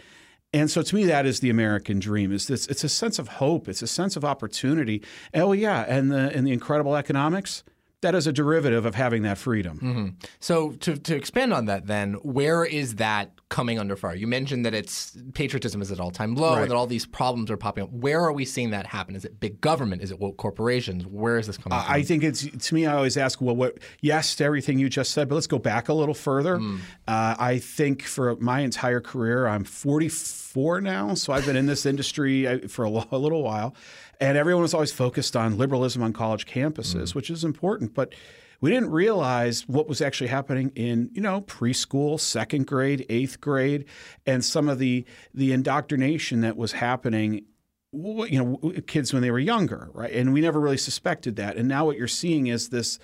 And 0.54 0.72
so 0.72 0.82
to 0.82 0.96
me, 0.96 1.04
that 1.04 1.26
is 1.26 1.42
the 1.42 1.50
American 1.50 2.00
dream. 2.00 2.32
Is 2.32 2.48
this? 2.48 2.66
It's 2.68 2.86
a 2.86 2.88
sense 2.88 3.20
of 3.20 3.28
hope. 3.28 3.68
It's 3.68 3.82
a 3.82 3.88
sense 3.88 4.16
of 4.16 4.24
opportunity. 4.24 5.04
Oh 5.34 5.52
yeah, 5.52 5.84
and 5.86 6.10
the 6.10 6.32
and 6.34 6.48
the 6.48 6.54
incredible 6.54 6.96
economics. 6.96 7.66
That 8.00 8.16
is 8.16 8.26
a 8.26 8.32
derivative 8.32 8.86
of 8.86 8.96
having 8.96 9.24
that 9.24 9.38
freedom. 9.38 9.80
Mm-hmm. 9.80 10.08
So 10.40 10.72
to 10.72 10.96
to 10.96 11.14
expand 11.14 11.54
on 11.54 11.66
that, 11.66 11.88
then, 11.88 12.14
where 12.24 12.64
is 12.64 12.96
that 12.96 13.32
coming 13.56 13.80
under 13.80 13.96
fire? 13.96 14.16
You 14.16 14.28
mentioned 14.28 14.66
that 14.66 14.74
it's 14.74 15.18
patriotism 15.34 15.82
is 15.82 15.90
at 15.92 16.00
all 16.02 16.12
time 16.12 16.36
low 16.36 16.54
Right. 16.56 16.62
and 16.64 16.72
that 16.72 16.76
all 16.76 16.88
these 16.88 17.06
problems 17.06 17.50
are 17.50 17.56
popping 17.56 17.84
up. 17.86 17.92
Where 17.92 18.20
are 18.20 18.34
we 18.34 18.44
seeing 18.44 18.72
that 18.72 18.86
happen? 18.86 19.16
Is 19.16 19.24
it 19.24 19.40
big 19.40 19.62
government? 19.62 20.02
Is 20.02 20.12
it 20.12 20.20
woke 20.20 20.36
corporations? 20.36 21.06
Where 21.06 21.38
is 21.38 21.48
this 21.48 21.58
coming 21.58 21.80
from? 21.80 21.90
I 21.90 22.02
think 22.04 22.24
it's 22.24 22.46
to 22.68 22.76
me. 22.76 22.86
I 22.86 22.94
always 22.96 23.16
ask, 23.16 23.40
well, 23.40 23.56
what? 23.56 23.78
Yes, 24.02 24.36
to 24.36 24.44
everything 24.44 24.78
you 24.78 24.90
just 24.90 25.12
said, 25.12 25.30
but 25.30 25.36
let's 25.36 25.48
go 25.48 25.58
back 25.58 25.88
a 25.88 25.94
little 25.94 26.14
further. 26.14 26.58
Hmm. 26.58 26.76
Uh, 27.08 27.36
I 27.40 27.60
think 27.60 28.02
for 28.04 28.36
my 28.38 28.60
entire 28.60 29.00
career, 29.00 29.48
I'm 29.48 29.64
44 29.64 30.82
now, 30.82 31.14
so 31.14 31.32
I've 31.32 31.46
been 31.46 31.56
in 31.56 31.66
this 31.66 31.86
industry 31.86 32.46
uh, 32.48 32.68
for 32.68 32.84
a, 32.86 32.90
lo- 32.90 33.06
a 33.12 33.18
little 33.18 33.42
while, 33.44 33.74
and 34.20 34.38
everyone 34.38 34.64
was 34.64 34.74
always 34.74 34.92
focused 34.92 35.36
on 35.36 35.58
liberalism 35.58 36.04
on 36.04 36.12
college 36.14 36.46
campuses, 36.46 37.12
Hmm. 37.14 37.18
which 37.18 37.30
is 37.30 37.44
important, 37.44 37.94
but. 37.94 38.14
We 38.62 38.72
didn't 38.72 38.92
realize 38.92 39.68
what 39.68 39.88
was 39.88 40.02
actually 40.02 40.28
happening 40.28 40.72
in, 40.76 41.10
you 41.14 41.22
know, 41.22 41.42
preschool, 41.42 42.20
second 42.20 42.68
grade, 42.68 43.06
eighth 43.10 43.42
grade, 43.42 43.86
and 44.26 44.44
some 44.44 44.70
of 44.70 44.80
the 44.80 45.06
the 45.34 45.52
indoctrination 45.52 46.42
that 46.42 46.58
was 46.58 46.74
happening 46.74 47.46
you 47.94 48.44
know 48.44 48.74
kids 48.88 49.14
when 49.14 49.22
they 49.22 49.32
were 49.32 49.40
younger 49.40 49.90
right? 49.94 50.12
And 50.12 50.34
we 50.34 50.42
never 50.42 50.60
really 50.60 50.78
suspected 50.78 51.38
that. 51.38 51.56
And 51.56 51.68
now 51.68 51.86
what 51.86 51.98
you're 51.98 52.08
seeing 52.08 52.48
is 52.48 52.70
this 52.70 53.00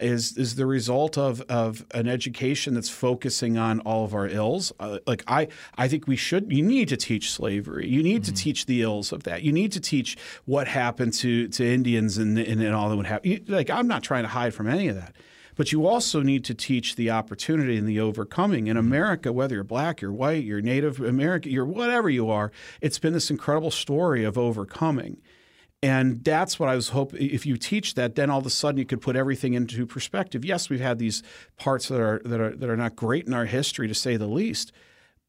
is 0.00 0.36
is 0.36 0.56
the 0.56 0.66
result 0.66 1.16
of 1.16 1.40
of 1.42 1.84
an 1.92 2.08
education 2.08 2.74
that's 2.74 2.88
focusing 2.90 3.56
on 3.56 3.80
all 3.80 4.04
of 4.04 4.14
our 4.14 4.28
ills. 4.28 4.72
Uh, 4.78 4.98
like 5.06 5.22
i 5.26 5.48
i 5.76 5.88
think 5.88 6.06
we 6.06 6.16
should 6.16 6.52
you 6.52 6.62
need 6.62 6.88
to 6.88 6.96
teach 6.96 7.30
slavery. 7.32 7.88
You 7.88 8.02
need 8.02 8.24
to 8.24 8.32
teach 8.32 8.66
the 8.66 8.82
ills 8.82 9.12
of 9.12 9.22
that. 9.24 9.42
You 9.42 9.52
need 9.52 9.72
to 9.72 9.80
teach 9.80 10.16
what 10.44 10.68
happened 10.68 11.12
to 11.14 11.48
to 11.48 11.64
indians 11.66 12.18
and 12.18 12.38
and, 12.38 12.62
and 12.62 12.74
all 12.74 12.88
that 12.90 12.96
would 12.96 13.06
happen. 13.06 13.30
You- 13.30 13.44
like 13.48 13.70
i'm 13.70 13.88
not 13.88 14.02
trying 14.02 14.24
to 14.24 14.28
hide 14.28 14.54
from 14.54 14.66
any 14.68 14.88
of 14.88 14.96
that. 14.96 15.14
But 15.56 15.72
you 15.72 15.86
also 15.86 16.20
need 16.20 16.44
to 16.44 16.54
teach 16.54 16.96
the 16.96 17.10
opportunity 17.10 17.78
and 17.78 17.88
the 17.88 17.98
overcoming. 17.98 18.66
In 18.66 18.76
America, 18.76 19.32
whether 19.32 19.54
you're 19.54 19.64
black, 19.64 20.02
you're 20.02 20.12
white, 20.12 20.44
you're 20.44 20.60
Native 20.60 21.00
American, 21.00 21.50
you're 21.50 21.64
whatever 21.64 22.10
you 22.10 22.28
are, 22.28 22.52
it's 22.82 22.98
been 22.98 23.14
this 23.14 23.30
incredible 23.30 23.70
story 23.70 24.22
of 24.22 24.36
overcoming. 24.36 25.16
And 25.82 26.24
that's 26.24 26.58
what 26.58 26.68
I 26.68 26.74
was 26.74 26.88
hoping. 26.88 27.22
If 27.22 27.44
you 27.46 27.56
teach 27.56 27.94
that, 27.94 28.14
then 28.14 28.30
all 28.30 28.38
of 28.38 28.46
a 28.46 28.50
sudden 28.50 28.78
you 28.78 28.86
could 28.86 29.00
put 29.00 29.14
everything 29.14 29.54
into 29.54 29.86
perspective. 29.86 30.44
Yes, 30.44 30.70
we've 30.70 30.80
had 30.80 30.98
these 30.98 31.22
parts 31.56 31.88
that 31.88 32.00
are 32.00 32.20
that 32.24 32.40
are 32.40 32.56
that 32.56 32.68
are 32.68 32.76
not 32.76 32.96
great 32.96 33.26
in 33.26 33.34
our 33.34 33.44
history, 33.44 33.86
to 33.86 33.94
say 33.94 34.16
the 34.16 34.26
least 34.26 34.72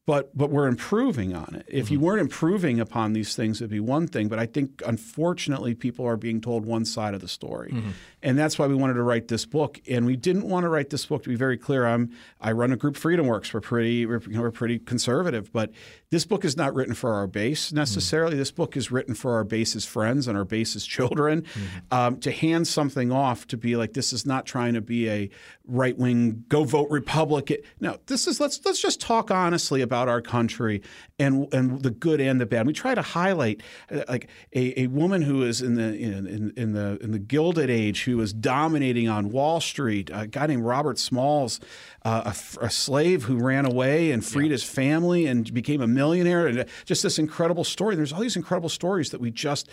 but 0.08 0.34
but 0.34 0.48
we're 0.48 0.68
improving 0.68 1.36
on 1.36 1.54
it. 1.54 1.66
If 1.68 1.90
you 1.90 1.98
mm-hmm. 1.98 2.06
weren't 2.06 2.20
improving 2.22 2.80
upon 2.80 3.12
these 3.12 3.36
things, 3.36 3.60
it'd 3.60 3.70
be 3.70 3.78
one 3.78 4.06
thing. 4.06 4.28
But 4.28 4.38
I 4.38 4.46
think 4.46 4.82
unfortunately, 4.86 5.74
people 5.74 6.06
are 6.06 6.16
being 6.16 6.40
told 6.40 6.64
one 6.64 6.86
side 6.86 7.12
of 7.12 7.20
the 7.20 7.28
story, 7.28 7.72
mm-hmm. 7.72 7.90
And 8.22 8.38
that's 8.38 8.58
why 8.58 8.66
we 8.66 8.74
wanted 8.74 8.94
to 8.94 9.02
write 9.02 9.28
this 9.28 9.46
book. 9.46 9.80
And 9.88 10.04
we 10.04 10.16
didn't 10.16 10.48
want 10.48 10.64
to 10.64 10.68
write 10.68 10.90
this 10.90 11.06
book 11.06 11.22
to 11.22 11.28
be 11.28 11.36
very 11.36 11.56
clear. 11.56 11.86
I'm 11.86 12.10
I 12.40 12.52
run 12.52 12.72
a 12.72 12.76
group, 12.76 12.96
FreedomWorks. 12.96 13.54
We're 13.54 13.60
pretty 13.60 14.06
we're, 14.06 14.20
you 14.20 14.34
know, 14.34 14.42
we're 14.42 14.50
pretty 14.50 14.78
conservative, 14.78 15.52
but 15.52 15.70
this 16.10 16.24
book 16.24 16.44
is 16.44 16.56
not 16.56 16.74
written 16.74 16.94
for 16.94 17.12
our 17.12 17.26
base 17.26 17.72
necessarily. 17.72 18.36
This 18.36 18.50
book 18.50 18.76
is 18.76 18.90
written 18.90 19.14
for 19.14 19.34
our 19.34 19.44
base's 19.44 19.84
friends 19.84 20.26
and 20.26 20.36
our 20.36 20.44
base's 20.44 20.86
children. 20.86 21.44
Um, 21.90 22.18
to 22.20 22.32
hand 22.32 22.66
something 22.66 23.12
off 23.12 23.46
to 23.48 23.56
be 23.56 23.76
like 23.76 23.92
this 23.92 24.12
is 24.12 24.26
not 24.26 24.46
trying 24.46 24.74
to 24.74 24.80
be 24.80 25.08
a 25.08 25.30
right 25.66 25.96
wing 25.96 26.44
go 26.48 26.64
vote 26.64 26.90
Republican. 26.90 27.58
No, 27.80 27.98
this 28.06 28.26
is 28.26 28.40
let's 28.40 28.64
let's 28.64 28.80
just 28.80 29.00
talk 29.00 29.30
honestly 29.30 29.80
about 29.80 30.08
our 30.08 30.20
country 30.20 30.82
and 31.18 31.52
and 31.52 31.82
the 31.82 31.90
good 31.90 32.20
and 32.20 32.40
the 32.40 32.46
bad. 32.46 32.66
We 32.66 32.72
try 32.72 32.94
to 32.94 33.02
highlight 33.02 33.62
uh, 33.90 34.02
like 34.08 34.28
a, 34.54 34.82
a 34.82 34.86
woman 34.88 35.22
who 35.22 35.42
is 35.42 35.62
in 35.62 35.74
the 35.74 35.94
in, 35.94 36.26
in, 36.26 36.52
in 36.56 36.72
the 36.72 36.98
in 37.02 37.12
the 37.12 37.18
Gilded 37.18 37.70
Age 37.70 38.07
who 38.08 38.16
was 38.18 38.32
dominating 38.32 39.08
on 39.08 39.30
Wall 39.30 39.60
Street. 39.60 40.10
A 40.12 40.26
guy 40.26 40.46
named 40.46 40.64
Robert 40.64 40.98
Smalls, 40.98 41.60
uh, 42.04 42.32
a 42.32 42.64
a, 42.64 42.70
slave 42.70 43.24
who 43.24 43.36
ran 43.36 43.64
away 43.64 44.10
and 44.10 44.24
freed 44.24 44.50
his 44.50 44.64
family 44.64 45.26
and 45.26 45.52
became 45.52 45.80
a 45.80 45.86
millionaire, 45.86 46.46
and 46.46 46.60
uh, 46.60 46.64
just 46.84 47.02
this 47.02 47.18
incredible 47.18 47.64
story. 47.64 47.96
There's 47.96 48.12
all 48.12 48.20
these 48.20 48.36
incredible 48.36 48.68
stories 48.68 49.10
that 49.10 49.20
we 49.20 49.30
just 49.30 49.68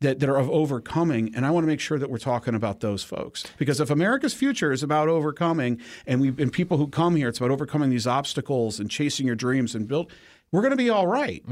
that, 0.00 0.20
that 0.20 0.28
are 0.28 0.36
of 0.36 0.48
overcoming. 0.50 1.34
And 1.34 1.44
I 1.44 1.50
want 1.50 1.64
to 1.64 1.68
make 1.68 1.80
sure 1.80 1.98
that 1.98 2.10
we're 2.10 2.18
talking 2.18 2.54
about 2.54 2.80
those 2.80 3.02
folks. 3.02 3.44
Because 3.58 3.80
if 3.80 3.90
America's 3.90 4.34
future 4.34 4.72
is 4.72 4.82
about 4.82 5.08
overcoming 5.08 5.80
and 6.06 6.20
we 6.20 6.28
and 6.28 6.52
people 6.52 6.76
who 6.76 6.88
come 6.88 7.16
here, 7.16 7.28
it's 7.28 7.38
about 7.38 7.50
overcoming 7.50 7.90
these 7.90 8.06
obstacles 8.06 8.78
and 8.78 8.90
chasing 8.90 9.26
your 9.26 9.36
dreams 9.36 9.74
and 9.74 9.88
build, 9.88 10.12
we're 10.52 10.62
going 10.62 10.70
to 10.70 10.76
be 10.76 10.90
all 10.90 11.06
right. 11.06 11.44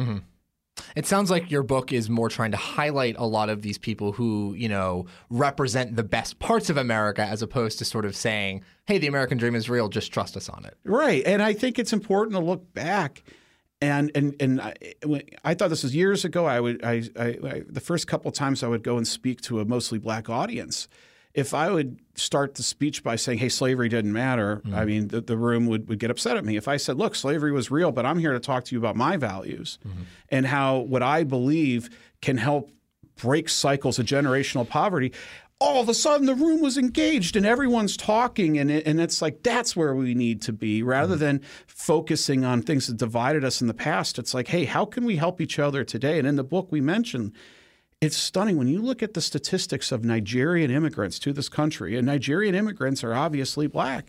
It 0.94 1.06
sounds 1.06 1.30
like 1.30 1.50
your 1.50 1.62
book 1.62 1.92
is 1.92 2.10
more 2.10 2.28
trying 2.28 2.50
to 2.50 2.56
highlight 2.56 3.16
a 3.18 3.26
lot 3.26 3.48
of 3.48 3.62
these 3.62 3.78
people 3.78 4.12
who, 4.12 4.54
you 4.54 4.68
know, 4.68 5.06
represent 5.30 5.96
the 5.96 6.04
best 6.04 6.38
parts 6.38 6.70
of 6.70 6.76
America 6.76 7.22
as 7.22 7.42
opposed 7.42 7.78
to 7.78 7.84
sort 7.84 8.04
of 8.04 8.14
saying, 8.14 8.62
hey, 8.86 8.98
the 8.98 9.06
American 9.06 9.38
dream 9.38 9.54
is 9.54 9.68
real, 9.68 9.88
just 9.88 10.12
trust 10.12 10.36
us 10.36 10.48
on 10.48 10.64
it. 10.64 10.76
Right. 10.84 11.22
And 11.26 11.42
I 11.42 11.52
think 11.52 11.78
it's 11.78 11.92
important 11.92 12.34
to 12.36 12.40
look 12.40 12.72
back. 12.74 13.22
And 13.80 14.10
and 14.14 14.34
and 14.40 14.60
I, 14.60 14.74
I 15.44 15.52
thought 15.52 15.68
this 15.68 15.82
was 15.82 15.94
years 15.94 16.24
ago. 16.24 16.46
I 16.46 16.60
would 16.60 16.82
I, 16.82 17.02
I, 17.18 17.26
I 17.26 17.62
the 17.68 17.80
first 17.80 18.06
couple 18.06 18.30
of 18.30 18.34
times 18.34 18.62
I 18.62 18.68
would 18.68 18.82
go 18.82 18.96
and 18.96 19.06
speak 19.06 19.42
to 19.42 19.60
a 19.60 19.66
mostly 19.66 19.98
black 19.98 20.30
audience. 20.30 20.88
If 21.36 21.52
I 21.52 21.70
would 21.70 22.00
start 22.14 22.54
the 22.54 22.62
speech 22.62 23.04
by 23.04 23.16
saying, 23.16 23.38
"Hey, 23.38 23.50
slavery 23.50 23.90
didn't 23.90 24.12
matter," 24.12 24.62
I 24.64 24.68
mm-hmm. 24.68 24.86
mean, 24.86 25.08
the, 25.08 25.20
the 25.20 25.36
room 25.36 25.66
would, 25.66 25.86
would 25.88 25.98
get 25.98 26.10
upset 26.10 26.38
at 26.38 26.44
me. 26.44 26.56
If 26.56 26.66
I 26.66 26.78
said, 26.78 26.96
"Look, 26.96 27.14
slavery 27.14 27.52
was 27.52 27.70
real, 27.70 27.92
but 27.92 28.06
I'm 28.06 28.18
here 28.18 28.32
to 28.32 28.40
talk 28.40 28.64
to 28.64 28.74
you 28.74 28.78
about 28.78 28.96
my 28.96 29.18
values 29.18 29.78
mm-hmm. 29.86 30.02
and 30.30 30.46
how 30.46 30.78
what 30.78 31.02
I 31.02 31.24
believe 31.24 31.90
can 32.22 32.38
help 32.38 32.72
break 33.16 33.50
cycles 33.50 33.98
of 33.98 34.06
generational 34.06 34.66
poverty." 34.66 35.12
All 35.58 35.80
of 35.80 35.88
a 35.88 35.94
sudden, 35.94 36.26
the 36.26 36.34
room 36.34 36.60
was 36.60 36.76
engaged 36.76 37.34
and 37.34 37.46
everyone's 37.46 37.96
talking, 37.96 38.58
and 38.58 38.70
it, 38.70 38.86
and 38.86 39.00
it's 39.00 39.22
like 39.22 39.42
that's 39.42 39.76
where 39.76 39.94
we 39.94 40.14
need 40.14 40.42
to 40.42 40.52
be 40.52 40.82
rather 40.82 41.14
mm-hmm. 41.14 41.24
than 41.24 41.40
focusing 41.66 42.44
on 42.44 42.62
things 42.62 42.86
that 42.86 42.96
divided 42.96 43.44
us 43.44 43.60
in 43.60 43.66
the 43.66 43.74
past. 43.74 44.18
It's 44.18 44.34
like, 44.34 44.48
hey, 44.48 44.64
how 44.64 44.84
can 44.84 45.04
we 45.04 45.16
help 45.16 45.40
each 45.40 45.58
other 45.58 45.84
today? 45.84 46.18
And 46.18 46.26
in 46.26 46.36
the 46.36 46.44
book, 46.44 46.68
we 46.70 46.80
mentioned 46.80 47.32
it's 48.00 48.16
stunning 48.16 48.56
when 48.56 48.68
you 48.68 48.80
look 48.82 49.02
at 49.02 49.14
the 49.14 49.20
statistics 49.20 49.90
of 49.90 50.04
Nigerian 50.04 50.70
immigrants 50.70 51.18
to 51.20 51.32
this 51.32 51.48
country, 51.48 51.96
and 51.96 52.06
Nigerian 52.06 52.54
immigrants 52.54 53.02
are 53.02 53.14
obviously 53.14 53.66
black. 53.66 54.06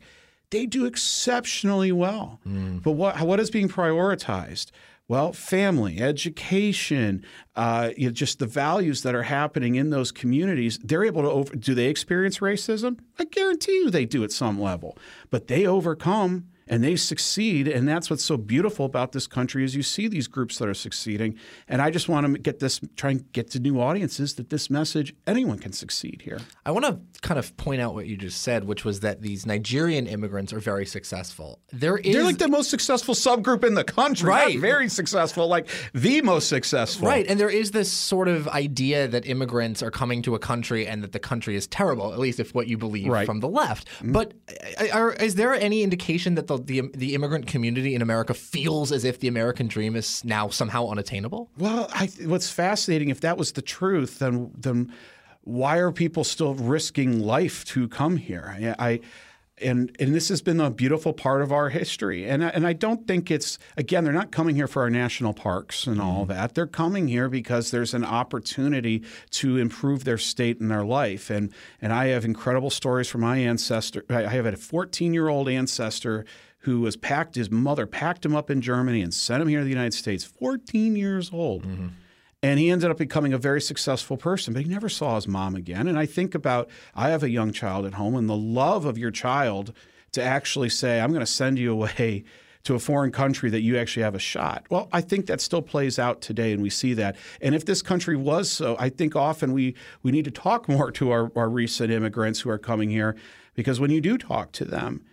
They 0.49 0.65
do 0.65 0.85
exceptionally 0.85 1.91
well. 1.91 2.39
But 2.45 2.91
what 2.91 3.19
what 3.21 3.39
is 3.39 3.49
being 3.49 3.69
prioritized? 3.69 4.71
Well, 5.09 5.31
family, 5.31 6.01
education, 6.01 7.23
uh, 7.55 7.91
you 7.95 8.07
know, 8.07 8.11
just 8.11 8.39
the 8.39 8.45
values 8.45 9.03
that 9.03 9.15
are 9.15 9.23
happening 9.23 9.75
in 9.75 9.89
those 9.89 10.11
communities. 10.11 10.79
They're 10.83 11.05
able 11.05 11.21
to 11.21 11.29
over. 11.29 11.55
Do 11.55 11.73
they 11.73 11.87
experience 11.87 12.39
racism? 12.39 12.99
I 13.17 13.23
guarantee 13.23 13.73
you 13.73 13.89
they 13.89 14.05
do 14.05 14.23
at 14.25 14.33
some 14.33 14.59
level. 14.59 14.97
But 15.29 15.47
they 15.47 15.65
overcome 15.65 16.47
and 16.67 16.83
they 16.83 16.95
succeed 16.95 17.67
and 17.67 17.87
that's 17.87 18.09
what's 18.09 18.23
so 18.23 18.37
beautiful 18.37 18.85
about 18.85 19.11
this 19.11 19.27
country 19.27 19.63
is 19.63 19.75
you 19.75 19.83
see 19.83 20.07
these 20.07 20.27
groups 20.27 20.57
that 20.57 20.67
are 20.67 20.73
succeeding 20.73 21.35
and 21.67 21.81
i 21.81 21.89
just 21.89 22.07
want 22.09 22.25
to 22.25 22.39
get 22.39 22.59
this 22.59 22.79
try 22.95 23.11
and 23.11 23.31
get 23.33 23.49
to 23.49 23.59
new 23.59 23.79
audiences 23.79 24.35
that 24.35 24.49
this 24.49 24.69
message 24.69 25.13
anyone 25.25 25.57
can 25.59 25.71
succeed 25.71 26.21
here 26.23 26.39
I 26.65 26.71
want 26.71 26.85
to 26.85 26.99
kind 27.21 27.39
of 27.39 27.55
point 27.55 27.79
out 27.81 27.93
what 27.93 28.07
you 28.07 28.17
just 28.17 28.41
said, 28.41 28.65
which 28.65 28.83
was 28.83 28.99
that 28.99 29.21
these 29.21 29.45
Nigerian 29.45 30.05
immigrants 30.05 30.51
are 30.51 30.59
very 30.59 30.85
successful. 30.85 31.59
There 31.71 31.97
is 31.97 32.13
they're 32.13 32.23
like 32.23 32.39
the 32.39 32.49
most 32.49 32.69
successful 32.69 33.13
subgroup 33.15 33.63
in 33.63 33.73
the 33.73 33.85
country 33.85 34.27
Right. 34.27 34.55
Not 34.55 34.61
very 34.61 34.89
successful 34.89 35.47
like 35.47 35.69
the 35.93 36.21
most 36.21 36.49
successful 36.49 37.07
Right, 37.07 37.25
and 37.27 37.39
there 37.39 37.49
is 37.49 37.71
this 37.71 37.89
sort 37.91 38.27
of 38.27 38.47
idea 38.49 39.07
that 39.07 39.25
immigrants 39.25 39.81
are 39.81 39.91
coming 39.91 40.21
to 40.23 40.35
a 40.35 40.39
country 40.39 40.85
and 40.87 41.01
that 41.03 41.13
the 41.13 41.19
country 41.19 41.55
is 41.55 41.67
terrible, 41.67 42.11
at 42.11 42.19
least 42.19 42.39
if 42.39 42.53
what 42.53 42.67
you 42.67 42.77
believe 42.77 43.07
Right. 43.07 43.25
from 43.25 43.39
the 43.39 43.47
left. 43.47 43.87
But 44.03 44.33
uh, 44.79 44.87
are, 44.91 45.13
is 45.13 45.35
there 45.35 45.53
any 45.53 45.83
indication 45.83 46.35
that 46.35 46.47
the, 46.47 46.56
the 46.57 46.89
the 46.93 47.13
immigrant 47.13 47.47
community 47.47 47.95
in 47.95 48.01
America 48.01 48.33
feels 48.33 48.91
as 48.91 49.03
if 49.03 49.19
the 49.19 49.27
American 49.27 49.67
dream 49.67 49.95
is 49.95 50.23
now 50.25 50.49
somehow 50.49 50.87
unattainable? 50.87 51.49
Well, 51.57 51.87
I, 51.93 52.09
what's 52.25 52.49
fascinating, 52.49 53.09
if 53.09 53.21
that 53.21 53.37
was 53.37 53.53
the 53.53 53.61
truth, 53.61 54.19
then 54.19 54.51
then 54.57 54.93
why 55.43 55.77
are 55.77 55.91
people 55.91 56.23
still 56.23 56.55
risking 56.55 57.19
life 57.19 57.63
to 57.65 57.87
come 57.87 58.17
here? 58.17 58.55
I, 58.59 58.75
I 58.91 58.99
and 59.59 59.95
and 59.99 60.13
this 60.13 60.29
has 60.29 60.41
been 60.41 60.59
a 60.59 60.69
beautiful 60.69 61.13
part 61.13 61.41
of 61.41 61.51
our 61.51 61.69
history, 61.69 62.27
and 62.29 62.43
I, 62.43 62.49
and 62.49 62.67
I 62.67 62.73
don't 62.73 63.07
think 63.07 63.31
it's 63.31 63.57
again 63.75 64.03
they're 64.03 64.13
not 64.13 64.31
coming 64.31 64.55
here 64.55 64.67
for 64.67 64.83
our 64.83 64.89
national 64.89 65.33
parks 65.33 65.87
and 65.87 65.99
all 65.99 66.21
mm-hmm. 66.21 66.33
that. 66.33 66.53
They're 66.53 66.67
coming 66.67 67.07
here 67.07 67.29
because 67.29 67.71
there's 67.71 67.93
an 67.93 68.05
opportunity 68.05 69.03
to 69.31 69.57
improve 69.57 70.03
their 70.03 70.17
state 70.17 70.59
and 70.59 70.69
their 70.69 70.85
life, 70.85 71.29
and 71.29 71.51
and 71.81 71.91
I 71.91 72.07
have 72.07 72.25
incredible 72.25 72.69
stories 72.69 73.07
from 73.07 73.21
my 73.21 73.37
ancestor. 73.37 74.05
I 74.09 74.25
I 74.25 74.29
have 74.29 74.45
a 74.45 74.55
14 74.55 75.13
year 75.13 75.27
old 75.27 75.49
ancestor 75.49 76.25
who 76.67 76.81
was 76.81 76.97
packed 76.97 77.35
his 77.35 77.49
mother 77.49 77.87
packed 77.87 78.25
him 78.25 78.35
up 78.35 78.51
in 78.51 78.59
Germany 78.61 79.01
and 79.01 79.13
sent 79.13 79.41
him 79.41 79.47
here 79.47 79.59
to 79.59 79.63
the 79.63 79.69
United 79.69 79.93
States 79.93 80.25
14 80.25 80.97
years 80.97 81.31
old 81.33 81.65
and 82.43 82.59
he 82.59 82.69
ended 82.69 82.91
up 82.91 82.97
becoming 82.97 83.31
a 83.31 83.37
very 83.37 83.61
successful 83.61 84.17
person 84.17 84.53
but 84.53 84.63
he 84.63 84.69
never 84.69 84.89
saw 84.89 85.15
his 85.15 85.29
mom 85.29 85.55
again 85.55 85.87
and 85.87 85.97
I 85.97 86.05
think 86.05 86.35
about 86.35 86.69
I 86.93 87.09
have 87.09 87.23
a 87.23 87.29
young 87.29 87.53
child 87.53 87.85
at 87.85 87.93
home 87.93 88.15
and 88.15 88.29
the 88.29 88.35
love 88.35 88.83
of 88.83 88.97
your 88.97 89.11
child 89.11 89.73
to 90.11 90.21
actually 90.21 90.67
say 90.67 90.99
I'm 90.99 91.11
going 91.11 91.21
to 91.21 91.25
send 91.25 91.57
you 91.57 91.71
away 91.71 92.25
to 92.63 92.75
a 92.75 92.79
foreign 92.79 93.13
country 93.13 93.49
that 93.49 93.61
you 93.61 93.77
actually 93.77 94.03
have 94.03 94.13
a 94.13 94.19
shot. 94.19 94.65
Well, 94.69 94.89
I 94.91 94.99
think 94.99 95.27
that 95.27 95.39
still 95.39 95.61
plays 95.61 95.97
out 95.97 96.19
today, 96.19 96.51
and 96.51 96.61
we 96.61 96.69
see 96.69 96.93
that. 96.95 97.15
And 97.39 97.55
if 97.55 97.63
this 97.63 97.81
country 97.81 98.17
was 98.17 98.51
so, 98.51 98.75
I 98.77 98.89
think 98.89 99.15
often 99.15 99.53
we, 99.53 99.73
we 100.03 100.11
need 100.11 100.25
to 100.25 100.31
talk 100.31 100.67
more 100.75 100.91
to 100.91 101.11
our, 101.11 101.31
our 101.33 101.47
recent 101.47 101.93
immigrants 101.93 102.41
who 102.41 102.49
are 102.49 102.57
coming 102.57 102.89
here, 102.89 103.15
because 103.55 103.79
when 103.79 103.89
you 103.89 104.01
do 104.01 104.17
talk 104.17 104.51
to 104.53 104.65
them, 104.65 105.05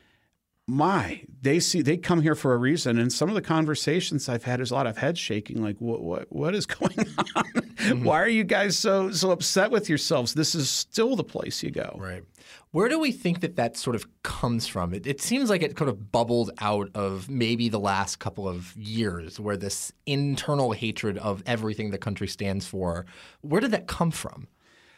my, 0.66 1.22
they 1.42 1.60
see 1.60 1.82
they 1.82 1.98
come 1.98 2.22
here 2.22 2.34
for 2.34 2.54
a 2.54 2.56
reason, 2.56 2.98
and 2.98 3.12
some 3.12 3.28
of 3.28 3.34
the 3.34 3.42
conversations 3.42 4.28
I've 4.30 4.44
had 4.44 4.60
is 4.60 4.70
a 4.70 4.74
lot 4.74 4.86
of 4.86 4.96
head 4.96 5.18
shaking. 5.18 5.62
Like, 5.62 5.76
what 5.78 6.02
what 6.02 6.32
what 6.32 6.54
is 6.54 6.64
going 6.64 6.98
on? 7.36 7.44
Mm-hmm. 7.44 8.04
Why 8.04 8.22
are 8.22 8.28
you 8.28 8.44
guys 8.44 8.78
so 8.78 9.10
so 9.10 9.30
upset 9.30 9.70
with 9.70 9.90
yourselves? 9.90 10.32
This 10.32 10.54
is 10.54 10.70
still 10.70 11.16
the 11.16 11.24
place 11.24 11.62
you 11.62 11.70
go. 11.70 11.96
Right. 12.00 12.24
Where 12.70 12.88
do 12.88 12.98
we 12.98 13.12
think 13.12 13.40
that 13.40 13.56
that 13.56 13.76
sort 13.76 13.94
of 13.94 14.06
comes 14.22 14.66
from? 14.66 14.94
It, 14.94 15.06
it 15.06 15.20
seems 15.20 15.50
like 15.50 15.62
it 15.62 15.76
kind 15.76 15.90
of 15.90 16.10
bubbled 16.10 16.50
out 16.60 16.88
of 16.94 17.28
maybe 17.28 17.68
the 17.68 17.78
last 17.78 18.18
couple 18.18 18.48
of 18.48 18.74
years, 18.74 19.38
where 19.38 19.56
this 19.56 19.92
internal 20.06 20.72
hatred 20.72 21.18
of 21.18 21.42
everything 21.44 21.90
the 21.90 21.98
country 21.98 22.26
stands 22.26 22.66
for. 22.66 23.04
Where 23.42 23.60
did 23.60 23.70
that 23.72 23.86
come 23.86 24.10
from? 24.10 24.48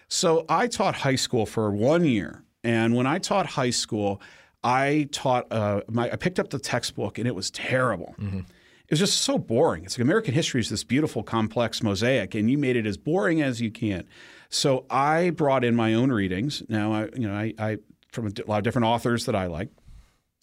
So 0.08 0.44
I 0.49 0.68
taught 0.68 0.94
high 0.94 1.16
school 1.16 1.44
for 1.44 1.73
one 1.73 2.04
year, 2.04 2.44
and 2.62 2.94
when 2.94 3.08
I 3.08 3.18
taught 3.18 3.46
high 3.46 3.70
school. 3.70 4.23
I 4.64 5.08
taught, 5.12 5.50
uh, 5.52 5.82
my, 5.88 6.10
I 6.10 6.16
picked 6.16 6.38
up 6.38 6.50
the 6.50 6.58
textbook 6.58 7.18
and 7.18 7.26
it 7.28 7.34
was 7.34 7.50
terrible. 7.50 8.14
Mm-hmm. 8.18 8.38
It 8.38 8.90
was 8.90 9.00
just 9.00 9.20
so 9.20 9.38
boring. 9.38 9.84
It's 9.84 9.98
like 9.98 10.04
American 10.04 10.32
history 10.32 10.60
is 10.60 10.70
this 10.70 10.84
beautiful, 10.84 11.22
complex 11.22 11.82
mosaic, 11.82 12.34
and 12.34 12.48
you 12.50 12.56
made 12.56 12.76
it 12.76 12.86
as 12.86 12.96
boring 12.96 13.42
as 13.42 13.60
you 13.60 13.70
can. 13.70 14.06
So 14.48 14.86
I 14.88 15.30
brought 15.30 15.64
in 15.64 15.75
my 15.75 15.94
own 15.94 16.12
readings. 16.12 16.62
Now, 16.68 16.92
I, 16.92 17.08
you 17.16 17.26
know, 17.26 17.34
I, 17.34 17.52
I 17.58 17.78
from 18.12 18.26
a 18.26 18.30
lot 18.46 18.58
of 18.58 18.64
different 18.64 18.86
authors 18.86 19.26
that 19.26 19.34
I 19.34 19.46
like. 19.46 19.70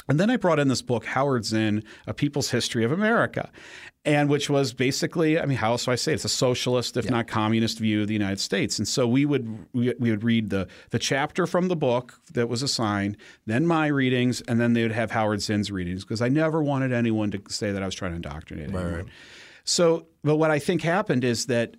And 0.07 0.19
then 0.19 0.29
I 0.29 0.37
brought 0.37 0.59
in 0.59 0.67
this 0.67 0.81
book, 0.81 1.05
Howard 1.05 1.45
Zinn, 1.45 1.83
A 2.07 2.13
People's 2.13 2.49
History 2.49 2.83
of 2.83 2.91
America, 2.91 3.49
and 4.05 4.29
which 4.29 4.49
was 4.49 4.73
basically, 4.73 5.39
I 5.39 5.45
mean, 5.45 5.57
how 5.57 5.71
else 5.71 5.85
do 5.85 5.91
I 5.91 5.95
say 5.95 6.11
it? 6.11 6.15
It's 6.15 6.25
a 6.25 6.29
socialist, 6.29 6.97
if 6.97 7.05
yeah. 7.05 7.11
not 7.11 7.27
communist, 7.27 7.79
view 7.79 8.01
of 8.01 8.07
the 8.07 8.13
United 8.13 8.39
States. 8.39 8.77
And 8.77 8.87
so 8.87 9.07
we 9.07 9.25
would 9.25 9.65
we, 9.73 9.93
we, 9.97 10.11
would 10.11 10.23
read 10.23 10.49
the 10.49 10.67
the 10.89 10.99
chapter 10.99 11.47
from 11.47 11.69
the 11.69 11.75
book 11.75 12.19
that 12.33 12.49
was 12.49 12.61
assigned, 12.61 13.17
then 13.45 13.65
my 13.65 13.87
readings, 13.87 14.41
and 14.41 14.59
then 14.59 14.73
they 14.73 14.81
would 14.81 14.91
have 14.91 15.11
Howard 15.11 15.41
Zinn's 15.41 15.71
readings 15.71 16.03
because 16.03 16.21
I 16.21 16.27
never 16.27 16.61
wanted 16.61 16.91
anyone 16.91 17.31
to 17.31 17.41
say 17.47 17.71
that 17.71 17.81
I 17.81 17.85
was 17.85 17.95
trying 17.95 18.11
to 18.11 18.17
indoctrinate 18.17 18.71
right, 18.71 18.85
anyone. 18.85 19.11
So, 19.63 20.07
but 20.23 20.35
what 20.35 20.51
I 20.51 20.59
think 20.59 20.81
happened 20.81 21.23
is 21.23 21.45
that 21.45 21.75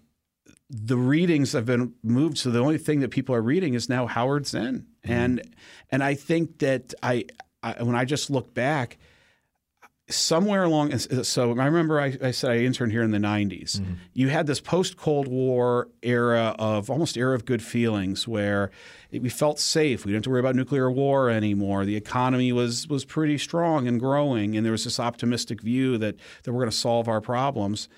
the 0.71 0.97
readings 0.97 1.53
have 1.53 1.67
been 1.67 1.93
moved 2.03 2.39
so 2.39 2.51
the 2.51 2.59
only 2.59 2.79
thing 2.79 3.01
that 3.01 3.11
people 3.11 3.35
are 3.35 3.43
reading 3.43 3.75
is 3.75 3.89
now 3.89 4.07
Howard 4.07 4.47
Zinn. 4.47 4.87
Mm-hmm. 5.05 5.13
And 5.13 5.55
and 5.91 6.03
I 6.03 6.15
think 6.15 6.59
that 6.61 6.95
I 7.03 7.27
I, 7.65 7.83
when 7.83 7.97
I 7.97 8.05
just 8.05 8.31
look 8.31 8.53
back, 8.55 8.99
somewhere 10.09 10.65
along, 10.65 10.97
so 10.99 11.59
I 11.59 11.65
remember 11.65 12.01
I, 12.01 12.17
I, 12.23 12.31
said 12.31 12.51
I 12.51 12.59
interned 12.59 12.93
here 12.93 13.03
in 13.03 13.11
the 13.11 13.19
90s. 13.19 13.81
Mm-hmm. 13.81 13.95
You 14.13 14.29
had 14.29 14.47
this 14.47 14.61
post 14.61 14.97
Cold 14.97 15.29
War 15.29 15.89
era 16.03 16.55
of 16.59 16.91
almost 16.91 17.17
era 17.17 17.35
of 17.35 17.45
good 17.47 17.63
feelings 17.63 18.29
where 18.29 18.71
it, 19.11 19.23
we 19.23 19.31
felt 19.31 19.59
safe. 19.59 20.05
We 20.05 20.13
didn't 20.13 20.19
have 20.19 20.23
to 20.25 20.31
worry 20.31 20.41
about 20.41 20.57
nuclear 20.57 20.91
war 20.91 21.31
anymore. 21.31 21.85
The 21.85 21.97
economy 21.97 22.53
was 22.53 22.87
was 22.87 23.05
pretty 23.05 23.39
strong 23.39 23.89
and 23.89 23.99
growing, 23.99 24.57
and 24.57 24.65
there 24.65 24.73
was 24.73 24.85
this 24.85 25.01
optimistic 25.01 25.63
view 25.63 25.97
that 25.99 26.17
that 26.43 26.53
we're 26.53 26.61
going 26.61 26.71
to 26.71 26.77
solve 26.77 27.09
our 27.09 27.23
problems. 27.23 27.89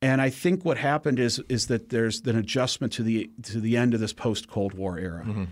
And 0.00 0.20
I 0.20 0.30
think 0.30 0.64
what 0.64 0.78
happened 0.78 1.18
is 1.18 1.40
is 1.48 1.66
that 1.66 1.88
there's 1.88 2.20
an 2.20 2.36
adjustment 2.36 2.92
to 2.94 3.02
the 3.02 3.30
to 3.42 3.60
the 3.60 3.76
end 3.76 3.94
of 3.94 4.00
this 4.00 4.12
post 4.12 4.48
Cold 4.48 4.74
War 4.74 4.96
era. 4.96 5.24
Mm-hmm. 5.24 5.44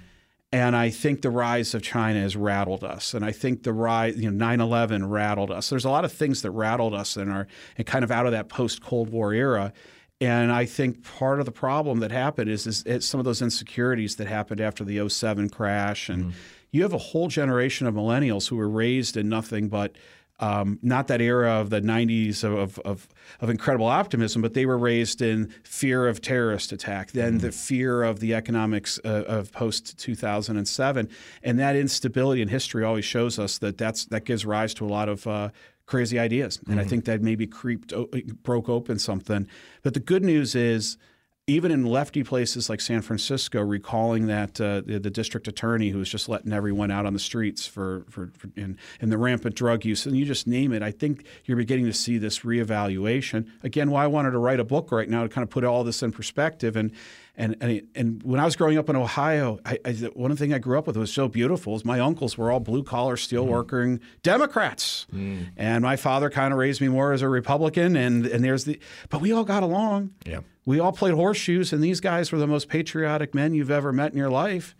And 0.52 0.76
I 0.76 0.90
think 0.90 1.22
the 1.22 1.30
rise 1.30 1.74
of 1.74 1.82
China 1.82 2.20
has 2.20 2.36
rattled 2.36 2.84
us. 2.84 3.14
And 3.14 3.24
I 3.24 3.32
think 3.32 3.64
the 3.64 3.72
rise, 3.72 4.16
you 4.16 4.30
know, 4.30 4.36
9 4.36 4.60
11 4.60 5.08
rattled 5.08 5.50
us. 5.50 5.68
There's 5.68 5.84
a 5.84 5.90
lot 5.90 6.04
of 6.04 6.12
things 6.12 6.42
that 6.42 6.52
rattled 6.52 6.94
us 6.94 7.16
and 7.16 7.30
are 7.30 7.48
and 7.76 7.86
kind 7.86 8.04
of 8.04 8.10
out 8.10 8.26
of 8.26 8.32
that 8.32 8.48
post 8.48 8.82
Cold 8.82 9.10
War 9.10 9.32
era. 9.34 9.72
And 10.20 10.50
I 10.50 10.64
think 10.64 11.04
part 11.04 11.40
of 11.40 11.46
the 11.46 11.52
problem 11.52 11.98
that 11.98 12.10
happened 12.10 12.48
is, 12.48 12.66
is 12.86 13.04
some 13.04 13.20
of 13.20 13.24
those 13.24 13.42
insecurities 13.42 14.16
that 14.16 14.28
happened 14.28 14.60
after 14.60 14.82
the 14.84 15.06
07 15.08 15.50
crash. 15.50 16.08
And 16.08 16.26
mm-hmm. 16.26 16.38
you 16.70 16.82
have 16.82 16.94
a 16.94 16.98
whole 16.98 17.28
generation 17.28 17.86
of 17.86 17.94
millennials 17.94 18.48
who 18.48 18.56
were 18.56 18.68
raised 18.68 19.16
in 19.16 19.28
nothing 19.28 19.68
but 19.68 19.96
um, 20.38 20.78
not 20.82 21.08
that 21.08 21.20
era 21.20 21.52
of 21.52 21.70
the 21.70 21.80
90s 21.80 22.44
of, 22.44 22.78
of, 22.80 23.08
of, 23.40 23.48
incredible 23.48 23.86
optimism, 23.86 24.42
but 24.42 24.54
they 24.54 24.66
were 24.66 24.76
raised 24.76 25.22
in 25.22 25.52
fear 25.62 26.06
of 26.06 26.20
terrorist 26.20 26.72
attack, 26.72 27.12
then 27.12 27.34
mm-hmm. 27.34 27.46
the 27.46 27.52
fear 27.52 28.02
of 28.02 28.20
the 28.20 28.34
economics 28.34 29.00
uh, 29.04 29.24
of 29.26 29.50
post 29.52 29.98
2007. 29.98 31.08
And 31.42 31.58
that 31.58 31.74
instability 31.74 32.42
in 32.42 32.48
history 32.48 32.84
always 32.84 33.04
shows 33.04 33.38
us 33.38 33.58
that 33.58 33.78
that's, 33.78 34.04
that 34.06 34.24
gives 34.24 34.44
rise 34.44 34.74
to 34.74 34.84
a 34.84 34.88
lot 34.88 35.08
of 35.08 35.26
uh, 35.26 35.50
crazy 35.86 36.18
ideas. 36.18 36.58
And 36.58 36.66
mm-hmm. 36.66 36.80
I 36.80 36.84
think 36.84 37.06
that 37.06 37.22
maybe 37.22 37.46
creeped, 37.46 37.94
broke 38.42 38.68
open 38.68 38.98
something. 38.98 39.48
But 39.82 39.94
the 39.94 40.00
good 40.00 40.24
news 40.24 40.54
is, 40.54 40.98
even 41.48 41.70
in 41.70 41.86
lefty 41.86 42.24
places 42.24 42.68
like 42.68 42.80
San 42.80 43.02
Francisco, 43.02 43.60
recalling 43.60 44.26
that 44.26 44.60
uh, 44.60 44.80
the, 44.84 44.98
the, 44.98 45.10
district 45.10 45.46
attorney 45.46 45.90
who 45.90 45.98
was 45.98 46.10
just 46.10 46.28
letting 46.28 46.52
everyone 46.52 46.90
out 46.90 47.06
on 47.06 47.12
the 47.12 47.20
streets 47.20 47.68
for, 47.68 48.04
for, 48.10 48.32
for 48.36 48.50
and, 48.56 48.76
and 49.00 49.12
the 49.12 49.16
rampant 49.16 49.54
drug 49.54 49.84
use, 49.84 50.06
and 50.06 50.16
you 50.16 50.24
just 50.24 50.48
name 50.48 50.72
it. 50.72 50.82
I 50.82 50.90
think 50.90 51.24
you're 51.44 51.56
beginning 51.56 51.84
to 51.84 51.92
see 51.92 52.18
this 52.18 52.40
reevaluation. 52.40 53.48
Again, 53.62 53.92
why 53.92 54.02
I 54.02 54.08
wanted 54.08 54.32
to 54.32 54.38
write 54.38 54.58
a 54.58 54.64
book 54.64 54.90
right 54.90 55.08
now 55.08 55.22
to 55.22 55.28
kind 55.28 55.44
of 55.44 55.48
put 55.48 55.62
all 55.62 55.84
this 55.84 56.02
in 56.02 56.10
perspective. 56.10 56.74
And 56.74 56.90
and 57.36 57.54
and, 57.60 57.86
and 57.94 58.22
when 58.24 58.40
I 58.40 58.44
was 58.44 58.56
growing 58.56 58.76
up 58.76 58.90
in 58.90 58.96
Ohio, 58.96 59.60
I, 59.64 59.78
I, 59.84 59.92
one 60.14 60.34
thing 60.34 60.52
I 60.52 60.58
grew 60.58 60.76
up 60.76 60.88
with 60.88 60.96
was 60.96 61.12
so 61.12 61.28
beautiful 61.28 61.76
is 61.76 61.84
my 61.84 62.00
uncles 62.00 62.36
were 62.36 62.50
all 62.50 62.58
blue 62.58 62.82
collar, 62.82 63.16
steel 63.16 63.46
working 63.46 63.98
mm. 63.98 64.02
Democrats, 64.24 65.06
mm. 65.14 65.46
and 65.56 65.84
my 65.84 65.94
father 65.94 66.28
kind 66.28 66.52
of 66.52 66.58
raised 66.58 66.80
me 66.80 66.88
more 66.88 67.12
as 67.12 67.22
a 67.22 67.28
Republican. 67.28 67.94
And 67.94 68.26
and 68.26 68.42
there's 68.42 68.64
the, 68.64 68.80
but 69.10 69.20
we 69.20 69.30
all 69.30 69.44
got 69.44 69.62
along. 69.62 70.10
Yeah 70.24 70.40
we 70.66 70.80
all 70.80 70.92
played 70.92 71.14
horseshoes, 71.14 71.72
and 71.72 71.82
these 71.82 72.00
guys 72.00 72.30
were 72.30 72.38
the 72.38 72.46
most 72.46 72.68
patriotic 72.68 73.34
men 73.34 73.54
you've 73.54 73.70
ever 73.70 73.92
met 73.92 74.12
in 74.12 74.18
your 74.18 74.30
life. 74.30 74.76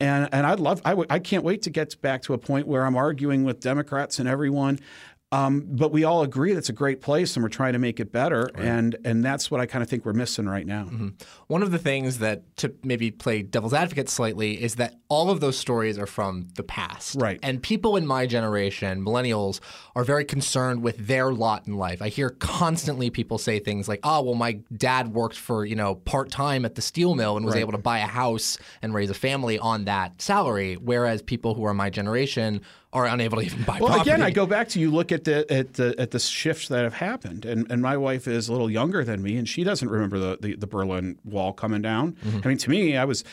And 0.00 0.28
and 0.32 0.46
I'd 0.46 0.60
love 0.60 0.80
I, 0.84 0.90
w- 0.90 1.06
I 1.10 1.18
can't 1.18 1.44
wait 1.44 1.62
to 1.62 1.70
get 1.70 2.00
back 2.00 2.22
to 2.22 2.34
a 2.34 2.38
point 2.38 2.66
where 2.66 2.84
I'm 2.86 2.96
arguing 2.96 3.44
with 3.44 3.60
Democrats 3.60 4.18
and 4.18 4.28
everyone 4.28 4.78
um, 5.30 5.64
but 5.66 5.92
we 5.92 6.04
all 6.04 6.22
agree 6.22 6.54
that's 6.54 6.70
a 6.70 6.74
great 6.74 7.02
place, 7.02 7.36
and 7.36 7.42
we're 7.42 7.50
trying 7.50 7.74
to 7.74 7.78
make 7.78 8.00
it 8.00 8.10
better, 8.10 8.48
right. 8.54 8.64
and 8.64 8.96
and 9.04 9.22
that's 9.22 9.50
what 9.50 9.60
I 9.60 9.66
kind 9.66 9.82
of 9.82 9.88
think 9.90 10.06
we're 10.06 10.14
missing 10.14 10.46
right 10.46 10.66
now. 10.66 10.84
Mm-hmm. 10.84 11.08
One 11.48 11.62
of 11.62 11.70
the 11.70 11.78
things 11.78 12.18
that 12.20 12.56
to 12.58 12.72
maybe 12.82 13.10
play 13.10 13.42
devil's 13.42 13.74
advocate 13.74 14.08
slightly 14.08 14.62
is 14.62 14.76
that 14.76 14.94
all 15.08 15.28
of 15.28 15.40
those 15.40 15.58
stories 15.58 15.98
are 15.98 16.06
from 16.06 16.48
the 16.54 16.62
past, 16.62 17.16
right? 17.20 17.38
And 17.42 17.62
people 17.62 17.96
in 17.96 18.06
my 18.06 18.26
generation, 18.26 19.04
millennials, 19.04 19.60
are 19.94 20.02
very 20.02 20.24
concerned 20.24 20.82
with 20.82 21.06
their 21.06 21.30
lot 21.30 21.66
in 21.66 21.76
life. 21.76 22.00
I 22.00 22.08
hear 22.08 22.30
constantly 22.30 23.10
people 23.10 23.36
say 23.36 23.58
things 23.58 23.86
like, 23.86 24.00
"Oh, 24.04 24.22
well, 24.22 24.34
my 24.34 24.60
dad 24.74 25.12
worked 25.12 25.36
for 25.36 25.66
you 25.66 25.76
know 25.76 25.96
part 25.96 26.30
time 26.30 26.64
at 26.64 26.74
the 26.74 26.82
steel 26.82 27.14
mill 27.14 27.36
and 27.36 27.44
was 27.44 27.54
right. 27.54 27.60
able 27.60 27.72
to 27.72 27.78
buy 27.78 27.98
a 27.98 28.06
house 28.06 28.56
and 28.80 28.94
raise 28.94 29.10
a 29.10 29.14
family 29.14 29.58
on 29.58 29.84
that 29.84 30.22
salary," 30.22 30.76
whereas 30.76 31.20
people 31.20 31.52
who 31.52 31.64
are 31.64 31.74
my 31.74 31.90
generation 31.90 32.62
are 32.92 33.06
unable 33.06 33.38
to 33.38 33.44
even 33.44 33.62
buy 33.64 33.78
well, 33.80 33.88
property. 33.90 34.10
again, 34.10 34.22
I 34.22 34.30
go 34.30 34.46
back 34.46 34.68
to 34.70 34.80
you 34.80 34.90
look 34.90 35.12
at 35.12 35.24
the 35.24 35.50
at 35.52 35.74
the 35.74 35.94
at 35.98 36.10
the 36.10 36.18
shifts 36.18 36.68
that 36.68 36.84
have 36.84 36.94
happened, 36.94 37.44
and 37.44 37.70
and 37.70 37.82
my 37.82 37.96
wife 37.96 38.26
is 38.26 38.48
a 38.48 38.52
little 38.52 38.70
younger 38.70 39.04
than 39.04 39.22
me, 39.22 39.36
and 39.36 39.48
she 39.48 39.62
doesn't 39.62 39.88
remember 39.88 40.18
the 40.18 40.38
the, 40.40 40.56
the 40.56 40.66
Berlin 40.66 41.18
Wall 41.24 41.52
coming 41.52 41.82
down. 41.82 42.12
Mm-hmm. 42.12 42.40
I 42.44 42.48
mean, 42.48 42.58
to 42.58 42.70
me, 42.70 42.96
I 42.96 43.04
was 43.04 43.24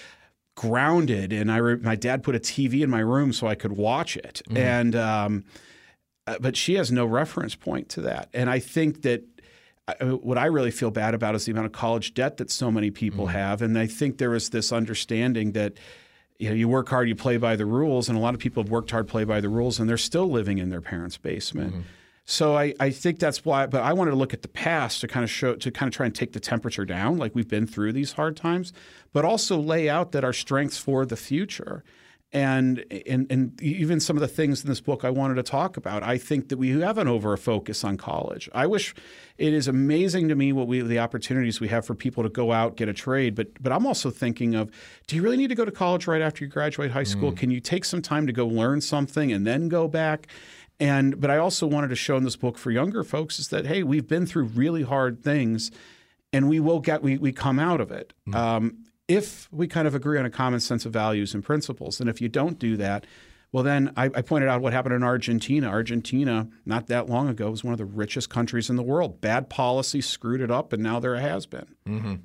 grounded, 0.56 1.32
and 1.32 1.52
I 1.52 1.58
re- 1.58 1.78
my 1.78 1.96
dad 1.96 2.24
put 2.24 2.36
a 2.36 2.40
TV 2.40 2.82
in 2.82 2.90
my 2.90 3.00
room 3.00 3.32
so 3.32 3.48
I 3.48 3.56
could 3.56 3.74
watch 3.74 4.18
it, 4.18 4.42
mm-hmm. 4.46 4.58
and 4.58 4.96
um, 4.96 5.46
uh, 6.28 6.36
but 6.42 6.58
she 6.58 6.74
has 6.76 6.92
no 6.92 7.06
reference 7.06 7.56
point 7.56 7.88
to 7.90 8.02
that, 8.02 8.30
and 8.34 8.50
I 8.50 8.60
think 8.60 9.04
that 9.04 9.24
uh, 9.88 9.94
what 10.18 10.38
I 10.38 10.48
really 10.48 10.72
feel 10.72 10.92
bad 10.92 11.14
about 11.14 11.34
is 11.34 11.46
the 11.46 11.54
amount 11.54 11.68
of 11.68 11.72
college 11.72 12.14
debt 12.14 12.38
that 12.38 12.52
so 12.52 12.72
many 12.72 12.92
people 12.92 13.28
mm-hmm. 13.28 13.38
have, 13.38 13.62
and 13.62 13.80
I 13.80 13.88
think 13.88 14.18
there 14.18 14.36
is 14.36 14.50
this 14.50 14.74
understanding 14.74 15.54
that 15.54 15.74
you 16.38 16.50
know, 16.50 16.56
you 16.56 16.68
work 16.68 16.90
hard, 16.90 17.08
you 17.08 17.16
play 17.16 17.38
by 17.38 17.56
the 17.56 17.66
rules, 17.66 18.10
and 18.10 18.18
a 18.18 18.22
lot 18.22 18.34
of 18.34 18.40
people 18.40 18.64
have 18.64 18.72
worked 18.72 18.92
hard, 18.92 19.08
play 19.08 19.24
by 19.24 19.40
the 19.40 19.50
rules, 19.50 19.80
and 19.80 19.90
they're 19.90 19.98
still 19.98 20.30
living 20.30 20.58
in 20.58 20.70
their 20.70 20.82
parents' 20.82 21.18
basement. 21.18 21.74
Mm-hmm. 21.74 21.82
So 22.26 22.58
I, 22.58 22.74
I 22.80 22.90
think 22.90 23.20
that's 23.20 23.46
why, 23.46 23.68
but 23.68 23.84
I 23.84 23.94
wanted 23.94 24.12
to 24.12 24.18
look 24.18 24.34
at 24.34 24.42
the 24.42 24.48
past 24.48 25.02
to 25.02 25.08
kind 25.08 25.24
of 25.24 25.30
show, 25.30 25.56
to 25.56 25.72
kind 25.72 25.88
of 25.88 25.96
try 25.96 26.08
and 26.08 26.16
take 26.16 26.34
the 26.34 26.40
temperature 26.40 26.84
down, 26.84 27.18
like 27.18 27.36
we've 27.36 27.48
been 27.48 27.68
through 27.68 27.94
these 27.94 28.14
hard 28.14 28.36
times, 28.36 28.74
but 29.14 29.24
also 29.24 29.58
lay 29.58 29.88
out 29.88 30.12
that 30.12 30.24
our 30.24 30.34
strengths 30.34 30.78
for 30.78 31.06
the 31.06 31.16
future 31.16 31.84
and, 32.36 32.84
and 33.08 33.32
and 33.32 33.62
even 33.62 34.02
some 34.02 34.18
of 34.18 34.22
the 34.22 34.28
things 34.28 34.62
in 34.62 34.68
this 34.68 34.82
book 34.82 35.06
I 35.06 35.10
wanted 35.10 35.36
to 35.36 35.44
talk 35.44 35.78
about. 35.78 36.04
I 36.04 36.18
think 36.18 36.50
that 36.50 36.58
we 36.58 36.70
have 36.82 36.98
an 36.98 37.08
over 37.08 37.36
focus 37.38 37.86
on 37.86 37.96
college. 37.96 38.50
I 38.54 38.68
wish 38.68 38.94
it 39.38 39.54
is 39.54 39.70
amazing 39.70 40.28
to 40.28 40.36
me 40.36 40.52
what 40.52 40.68
we 40.68 40.82
the 40.82 41.00
opportunities 41.00 41.62
we 41.62 41.70
have 41.70 41.86
for 41.86 41.96
people 41.96 42.24
to 42.24 42.30
go 42.30 42.52
out 42.52 42.76
get 42.76 42.90
a 42.90 42.94
trade. 42.94 43.36
But 43.36 43.64
but 43.64 43.72
I'm 43.72 43.88
also 43.88 44.10
thinking 44.10 44.54
of 44.54 44.70
do 45.08 45.16
you 45.16 45.22
really 45.22 45.38
need 45.38 45.48
to 45.48 45.56
go 45.56 45.64
to 45.64 45.72
college 45.72 46.08
right 46.08 46.22
after 46.22 46.44
you 46.44 46.52
graduate 46.52 46.92
high 46.92 47.04
school? 47.04 47.32
Mm. 47.32 47.38
Can 47.38 47.52
you 47.52 47.62
take 47.62 47.86
some 47.86 48.02
time 48.02 48.28
to 48.28 48.34
go 48.34 48.46
learn 48.46 48.82
something 48.82 49.32
and 49.32 49.48
then 49.48 49.70
go 49.70 49.88
back? 49.88 50.28
And 50.78 51.22
but 51.22 51.32
I 51.32 51.38
also 51.38 51.66
wanted 51.66 51.88
to 51.88 51.96
show 51.96 52.18
in 52.18 52.26
this 52.26 52.36
book 52.36 52.58
for 52.58 52.70
younger 52.70 53.06
folks 53.06 53.40
is 53.40 53.48
that 53.48 53.66
hey, 53.66 53.82
we've 53.82 54.08
been 54.08 54.26
through 54.26 54.44
really 54.46 54.84
hard 54.84 55.24
things, 55.24 55.72
and 56.34 56.50
we 56.50 56.60
will 56.60 56.82
get 56.82 57.02
we 57.02 57.18
we 57.18 57.32
come 57.32 57.60
out 57.60 57.80
of 57.80 57.92
it. 57.92 58.12
Mm. 58.28 58.36
Um, 58.36 58.86
if 59.08 59.48
we 59.52 59.68
kind 59.68 59.88
of 59.88 59.96
agree 59.96 60.18
on 60.18 60.26
a 60.26 60.30
common 60.30 60.60
sense 60.60 60.86
of 60.86 60.94
values 60.94 61.34
and 61.34 61.44
principles. 61.44 62.00
And 62.00 62.10
if 62.10 62.22
you 62.22 62.30
don't 62.30 62.58
do 62.58 62.76
that, 62.78 63.06
well, 63.52 63.64
then 63.64 63.94
I, 63.96 64.06
I, 64.06 64.22
pointed 64.22 64.50
out 64.50 64.62
what 64.62 64.74
happened 64.74 64.96
in 64.96 65.04
Argentina. 65.04 65.68
Argentina, 65.70 66.50
not 66.66 66.88
that 66.88 67.08
long 67.08 67.30
ago, 67.30 67.50
was 67.52 67.64
one 67.64 67.72
of 67.72 67.78
the 67.78 67.86
richest 67.86 68.30
countries 68.30 68.70
in 68.70 68.76
the 68.76 68.84
world. 68.84 69.22
Bad 69.22 69.50
policy 69.50 70.02
screwed 70.02 70.42
it 70.42 70.52
up, 70.52 70.74
and 70.74 70.84
now 70.84 71.00
there 71.00 71.16
has 71.16 71.46
been. 71.46 71.68
Mm-hmm. 71.88 72.16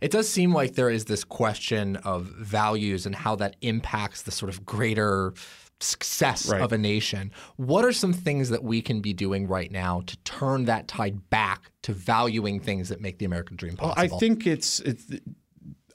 It 0.00 0.10
does 0.10 0.30
seem 0.30 0.54
like 0.54 0.76
there 0.76 0.88
is 0.88 1.04
this 1.04 1.24
question 1.24 1.96
of 1.96 2.26
values 2.38 3.04
and 3.04 3.14
how 3.14 3.36
that 3.36 3.56
impacts 3.60 4.22
the 4.22 4.30
sort 4.30 4.48
of 4.48 4.64
greater 4.64 5.34
success 5.80 6.48
Right. 6.48 6.62
of 6.62 6.72
a 6.72 6.78
nation. 6.78 7.32
What 7.56 7.84
are 7.84 7.92
some 7.92 8.14
things 8.14 8.48
that 8.48 8.64
we 8.64 8.80
can 8.80 9.00
be 9.00 9.12
doing 9.12 9.46
right 9.46 9.70
now 9.70 10.02
to 10.06 10.16
turn 10.18 10.64
that 10.64 10.88
tide 10.88 11.28
back 11.28 11.70
to 11.82 11.92
valuing 11.92 12.60
things 12.60 12.88
that 12.88 13.00
make 13.00 13.18
the 13.18 13.26
American 13.26 13.56
dream 13.56 13.76
Well, 13.78 13.94
possible? 13.94 14.16
I 14.16 14.18
think 14.18 14.46
it's 14.46 14.80
it's. 14.80 15.04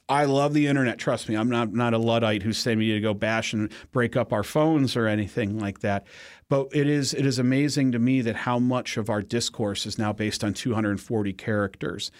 I 0.08 0.24
love 0.24 0.52
the 0.52 0.66
internet. 0.66 0.98
Trust 0.98 1.28
me, 1.28 1.34
I'm 1.34 1.48
not 1.48 1.72
not 1.72 1.94
a 1.94 1.98
luddite 1.98 2.42
who's 2.42 2.58
saying 2.58 2.78
we 2.78 2.88
need 2.88 2.94
to 2.94 3.00
go 3.00 3.14
bash 3.14 3.54
and 3.54 3.72
break 3.90 4.16
up 4.16 4.32
our 4.32 4.42
phones 4.42 4.96
or 4.96 5.06
anything 5.06 5.58
like 5.58 5.80
that. 5.80 6.06
But 6.48 6.68
it 6.72 6.86
is 6.86 7.14
it 7.14 7.24
is 7.24 7.38
amazing 7.38 7.92
to 7.92 7.98
me 7.98 8.20
that 8.20 8.36
how 8.36 8.58
much 8.58 8.98
of 8.98 9.08
our 9.08 9.22
discourse 9.22 9.86
is 9.86 9.98
now 9.98 10.12
based 10.12 10.44
on 10.44 10.52
240 10.52 11.32
characters, 11.32 12.10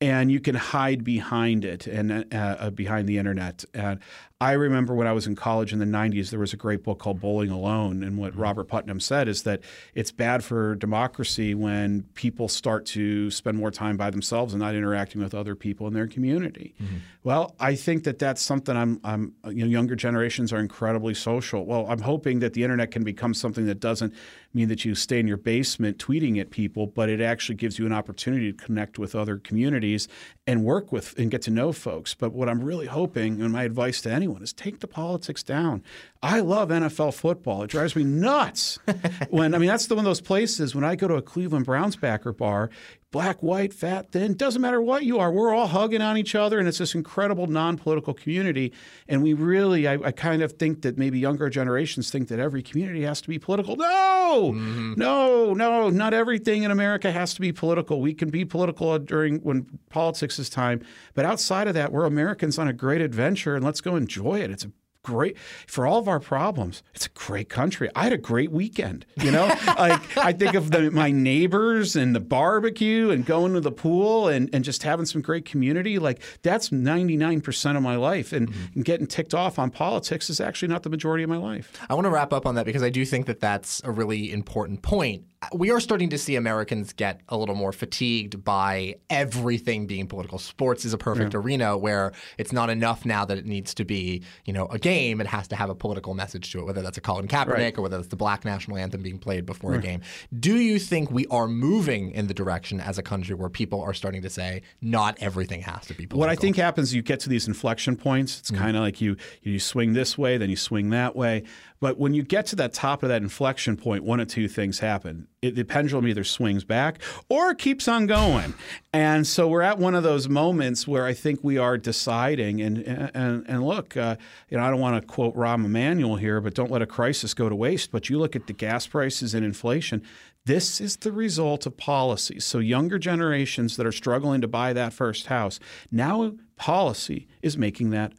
and 0.00 0.30
you 0.30 0.38
can 0.38 0.54
hide 0.54 1.02
behind 1.02 1.64
it 1.64 1.88
and 1.88 2.32
uh, 2.32 2.36
uh, 2.36 2.70
behind 2.70 3.08
the 3.08 3.18
internet. 3.18 3.64
And 3.74 3.98
I 4.42 4.54
remember 4.54 4.92
when 4.92 5.06
I 5.06 5.12
was 5.12 5.28
in 5.28 5.36
college 5.36 5.72
in 5.72 5.78
the 5.78 5.84
90s, 5.84 6.30
there 6.30 6.40
was 6.40 6.52
a 6.52 6.56
great 6.56 6.82
book 6.82 6.98
called 6.98 7.20
Bowling 7.20 7.50
Alone. 7.50 8.02
And 8.02 8.18
what 8.18 8.32
mm-hmm. 8.32 8.40
Robert 8.40 8.64
Putnam 8.64 8.98
said 8.98 9.28
is 9.28 9.44
that 9.44 9.60
it's 9.94 10.10
bad 10.10 10.42
for 10.42 10.74
democracy 10.74 11.54
when 11.54 12.02
people 12.14 12.48
start 12.48 12.84
to 12.86 13.30
spend 13.30 13.56
more 13.56 13.70
time 13.70 13.96
by 13.96 14.10
themselves 14.10 14.52
and 14.52 14.60
not 14.60 14.74
interacting 14.74 15.22
with 15.22 15.32
other 15.32 15.54
people 15.54 15.86
in 15.86 15.94
their 15.94 16.08
community. 16.08 16.74
Mm-hmm. 16.82 16.96
Well, 17.22 17.54
I 17.60 17.76
think 17.76 18.02
that 18.02 18.18
that's 18.18 18.42
something 18.42 18.76
I'm, 18.76 19.00
I'm, 19.04 19.32
you 19.46 19.62
know, 19.62 19.70
younger 19.70 19.94
generations 19.94 20.52
are 20.52 20.58
incredibly 20.58 21.14
social. 21.14 21.64
Well, 21.64 21.86
I'm 21.88 22.00
hoping 22.00 22.40
that 22.40 22.52
the 22.52 22.64
internet 22.64 22.90
can 22.90 23.04
become 23.04 23.34
something 23.34 23.66
that 23.66 23.78
doesn't 23.78 24.12
mean 24.54 24.66
that 24.68 24.84
you 24.84 24.96
stay 24.96 25.20
in 25.20 25.28
your 25.28 25.36
basement 25.36 25.98
tweeting 25.98 26.40
at 26.40 26.50
people, 26.50 26.88
but 26.88 27.08
it 27.08 27.20
actually 27.20 27.54
gives 27.54 27.78
you 27.78 27.86
an 27.86 27.92
opportunity 27.92 28.52
to 28.52 28.64
connect 28.64 28.98
with 28.98 29.14
other 29.14 29.38
communities 29.38 30.08
and 30.48 30.64
work 30.64 30.90
with 30.90 31.16
and 31.16 31.30
get 31.30 31.42
to 31.42 31.50
know 31.52 31.70
folks. 31.70 32.12
But 32.12 32.32
what 32.32 32.48
I'm 32.48 32.64
really 32.64 32.86
hoping, 32.86 33.40
and 33.40 33.52
my 33.52 33.62
advice 33.62 34.02
to 34.02 34.10
anyone, 34.10 34.31
is 34.40 34.52
take 34.52 34.80
the 34.80 34.86
politics 34.86 35.42
down. 35.42 35.82
I 36.24 36.38
love 36.38 36.68
NFL 36.68 37.14
football. 37.14 37.64
It 37.64 37.70
drives 37.70 37.96
me 37.96 38.04
nuts. 38.04 38.78
when 39.30 39.54
I 39.54 39.58
mean 39.58 39.68
that's 39.68 39.86
the 39.86 39.96
one 39.96 40.04
of 40.04 40.08
those 40.08 40.20
places 40.20 40.72
when 40.72 40.84
I 40.84 40.94
go 40.94 41.08
to 41.08 41.14
a 41.16 41.22
Cleveland 41.22 41.66
Browns 41.66 41.96
backer 41.96 42.32
bar, 42.32 42.70
black, 43.10 43.42
white, 43.42 43.74
fat, 43.74 44.12
thin, 44.12 44.34
doesn't 44.34 44.62
matter 44.62 44.80
what 44.80 45.04
you 45.04 45.18
are, 45.18 45.32
we're 45.32 45.52
all 45.52 45.66
hugging 45.66 46.00
on 46.00 46.16
each 46.16 46.36
other, 46.36 46.60
and 46.60 46.68
it's 46.68 46.78
this 46.78 46.94
incredible 46.94 47.48
non-political 47.48 48.14
community. 48.14 48.72
And 49.08 49.20
we 49.22 49.34
really, 49.34 49.88
I, 49.88 49.94
I 49.94 50.12
kind 50.12 50.42
of 50.42 50.52
think 50.52 50.82
that 50.82 50.96
maybe 50.96 51.18
younger 51.18 51.50
generations 51.50 52.10
think 52.10 52.28
that 52.28 52.38
every 52.38 52.62
community 52.62 53.02
has 53.02 53.20
to 53.22 53.28
be 53.28 53.40
political. 53.40 53.74
No, 53.74 54.52
mm-hmm. 54.54 54.94
no, 54.96 55.54
no, 55.54 55.90
not 55.90 56.14
everything 56.14 56.62
in 56.62 56.70
America 56.70 57.10
has 57.10 57.34
to 57.34 57.40
be 57.40 57.52
political. 57.52 58.00
We 58.00 58.14
can 58.14 58.30
be 58.30 58.44
political 58.44 58.96
during 59.00 59.38
when 59.38 59.66
politics 59.90 60.38
is 60.38 60.48
time, 60.48 60.82
but 61.14 61.24
outside 61.24 61.66
of 61.66 61.74
that, 61.74 61.90
we're 61.90 62.04
Americans 62.04 62.58
on 62.58 62.68
a 62.68 62.72
great 62.72 63.00
adventure, 63.00 63.56
and 63.56 63.64
let's 63.64 63.80
go 63.80 63.96
enjoy 63.96 64.40
it. 64.40 64.50
It's 64.50 64.64
a 64.64 64.70
great 65.02 65.36
for 65.66 65.86
all 65.86 65.98
of 65.98 66.08
our 66.08 66.20
problems. 66.20 66.82
It's 66.94 67.06
a 67.06 67.10
great 67.10 67.48
country. 67.48 67.90
I 67.94 68.04
had 68.04 68.12
a 68.12 68.18
great 68.18 68.52
weekend. 68.52 69.04
You 69.16 69.30
know, 69.30 69.46
like 69.66 70.16
I 70.16 70.32
think 70.32 70.54
of 70.54 70.70
the, 70.70 70.90
my 70.90 71.10
neighbors 71.10 71.96
and 71.96 72.14
the 72.14 72.20
barbecue 72.20 73.10
and 73.10 73.26
going 73.26 73.54
to 73.54 73.60
the 73.60 73.72
pool 73.72 74.28
and, 74.28 74.48
and 74.52 74.64
just 74.64 74.82
having 74.82 75.06
some 75.06 75.20
great 75.20 75.44
community. 75.44 75.98
Like 75.98 76.22
that's 76.42 76.72
ninety 76.72 77.16
nine 77.16 77.40
percent 77.40 77.76
of 77.76 77.82
my 77.82 77.96
life, 77.96 78.32
and, 78.32 78.48
mm-hmm. 78.48 78.74
and 78.74 78.84
getting 78.84 79.06
ticked 79.06 79.34
off 79.34 79.58
on 79.58 79.70
politics 79.70 80.30
is 80.30 80.40
actually 80.40 80.68
not 80.68 80.82
the 80.82 80.90
majority 80.90 81.24
of 81.24 81.30
my 81.30 81.36
life. 81.36 81.72
I 81.88 81.94
want 81.94 82.04
to 82.04 82.10
wrap 82.10 82.32
up 82.32 82.46
on 82.46 82.54
that 82.54 82.66
because 82.66 82.82
I 82.82 82.90
do 82.90 83.04
think 83.04 83.26
that 83.26 83.40
that's 83.40 83.82
a 83.84 83.90
really 83.90 84.32
important 84.32 84.82
point. 84.82 85.24
We 85.52 85.72
are 85.72 85.80
starting 85.80 86.10
to 86.10 86.18
see 86.18 86.36
Americans 86.36 86.92
get 86.92 87.20
a 87.28 87.36
little 87.36 87.56
more 87.56 87.72
fatigued 87.72 88.44
by 88.44 88.94
everything 89.10 89.88
being 89.88 90.06
political. 90.06 90.38
Sports 90.38 90.84
is 90.84 90.92
a 90.92 90.98
perfect 90.98 91.34
arena 91.34 91.76
where 91.76 92.12
it's 92.38 92.52
not 92.52 92.70
enough 92.70 93.04
now 93.04 93.24
that 93.24 93.38
it 93.38 93.44
needs 93.44 93.74
to 93.74 93.84
be, 93.84 94.22
you 94.44 94.52
know, 94.52 94.66
a 94.66 94.78
game. 94.78 94.91
It 94.92 95.26
has 95.26 95.48
to 95.48 95.56
have 95.56 95.70
a 95.70 95.74
political 95.74 96.14
message 96.14 96.52
to 96.52 96.60
it, 96.60 96.64
whether 96.64 96.82
that's 96.82 96.98
a 96.98 97.00
Colin 97.00 97.28
Kaepernick 97.28 97.48
Right. 97.52 97.78
or 97.78 97.82
whether 97.82 97.98
it's 97.98 98.08
the 98.08 98.16
black 98.16 98.44
national 98.44 98.76
anthem 98.76 99.02
being 99.02 99.18
played 99.18 99.46
before 99.46 99.74
a 99.74 99.78
game. 99.78 100.00
Do 100.38 100.56
you 100.56 100.78
think 100.78 101.10
we 101.10 101.26
are 101.28 101.48
moving 101.48 102.10
in 102.10 102.26
the 102.26 102.34
direction 102.34 102.80
as 102.80 102.98
a 102.98 103.02
country 103.02 103.34
where 103.34 103.48
people 103.48 103.80
are 103.80 103.94
starting 103.94 104.22
to 104.22 104.30
say 104.30 104.62
not 104.80 105.16
everything 105.20 105.62
has 105.62 105.86
to 105.86 105.94
be 105.94 106.06
political? 106.06 106.20
What 106.20 106.28
I 106.28 106.36
think 106.36 106.56
happens, 106.56 106.94
you 106.94 107.02
get 107.02 107.20
to 107.20 107.28
these 107.28 107.48
inflection 107.48 107.96
points. 107.96 108.40
It's 108.40 108.50
mm-hmm. 108.50 108.62
kind 108.62 108.76
of 108.76 108.82
like 108.82 109.00
you 109.00 109.16
you 109.42 109.58
swing 109.58 109.92
this 109.92 110.18
way, 110.18 110.36
then 110.36 110.50
you 110.50 110.56
swing 110.56 110.90
that 110.90 111.16
way. 111.16 111.44
But 111.82 111.98
when 111.98 112.14
you 112.14 112.22
get 112.22 112.46
to 112.46 112.56
that 112.56 112.72
top 112.72 113.02
of 113.02 113.08
that 113.08 113.22
inflection 113.22 113.76
point, 113.76 114.04
one 114.04 114.20
of 114.20 114.28
two 114.28 114.46
things 114.46 114.78
happen. 114.78 115.26
It, 115.42 115.56
the 115.56 115.64
pendulum 115.64 116.06
either 116.06 116.22
swings 116.22 116.62
back 116.62 117.02
or 117.28 117.50
it 117.50 117.58
keeps 117.58 117.88
on 117.88 118.06
going. 118.06 118.54
And 118.92 119.26
so 119.26 119.48
we're 119.48 119.62
at 119.62 119.78
one 119.78 119.96
of 119.96 120.04
those 120.04 120.28
moments 120.28 120.86
where 120.86 121.04
I 121.04 121.12
think 121.12 121.40
we 121.42 121.58
are 121.58 121.76
deciding. 121.76 122.60
And 122.60 122.78
and 122.78 123.44
and 123.48 123.66
look, 123.66 123.96
uh, 123.96 124.14
you 124.48 124.58
know, 124.58 124.62
I 124.62 124.70
don't 124.70 124.78
want 124.78 125.02
to 125.02 125.12
quote 125.12 125.34
Rahm 125.34 125.64
Emanuel 125.64 126.14
here, 126.14 126.40
but 126.40 126.54
don't 126.54 126.70
let 126.70 126.82
a 126.82 126.86
crisis 126.86 127.34
go 127.34 127.48
to 127.48 127.56
waste. 127.56 127.90
But 127.90 128.08
you 128.08 128.16
look 128.16 128.36
at 128.36 128.46
the 128.46 128.52
gas 128.52 128.86
prices 128.86 129.34
and 129.34 129.44
inflation. 129.44 130.04
This 130.44 130.80
is 130.80 130.96
the 130.96 131.10
result 131.10 131.66
of 131.66 131.76
policy. 131.76 132.38
So 132.38 132.60
younger 132.60 133.00
generations 133.00 133.76
that 133.76 133.86
are 133.86 133.92
struggling 133.92 134.40
to 134.40 134.48
buy 134.48 134.72
that 134.72 134.92
first 134.92 135.26
house 135.26 135.58
now 135.90 136.34
policy 136.56 137.26
is 137.42 137.58
making 137.58 137.90
that 137.90 138.12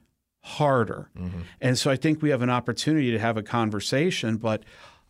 harder. 0.43 1.10
And 1.62 1.77
so 1.77 1.89
I 1.89 1.95
think 1.95 2.21
we 2.21 2.29
have 2.29 2.41
an 2.41 2.49
opportunity 2.49 3.12
to 3.12 3.19
have 3.19 3.38
a 3.38 3.43
conversation. 3.43 4.38
But 4.38 4.63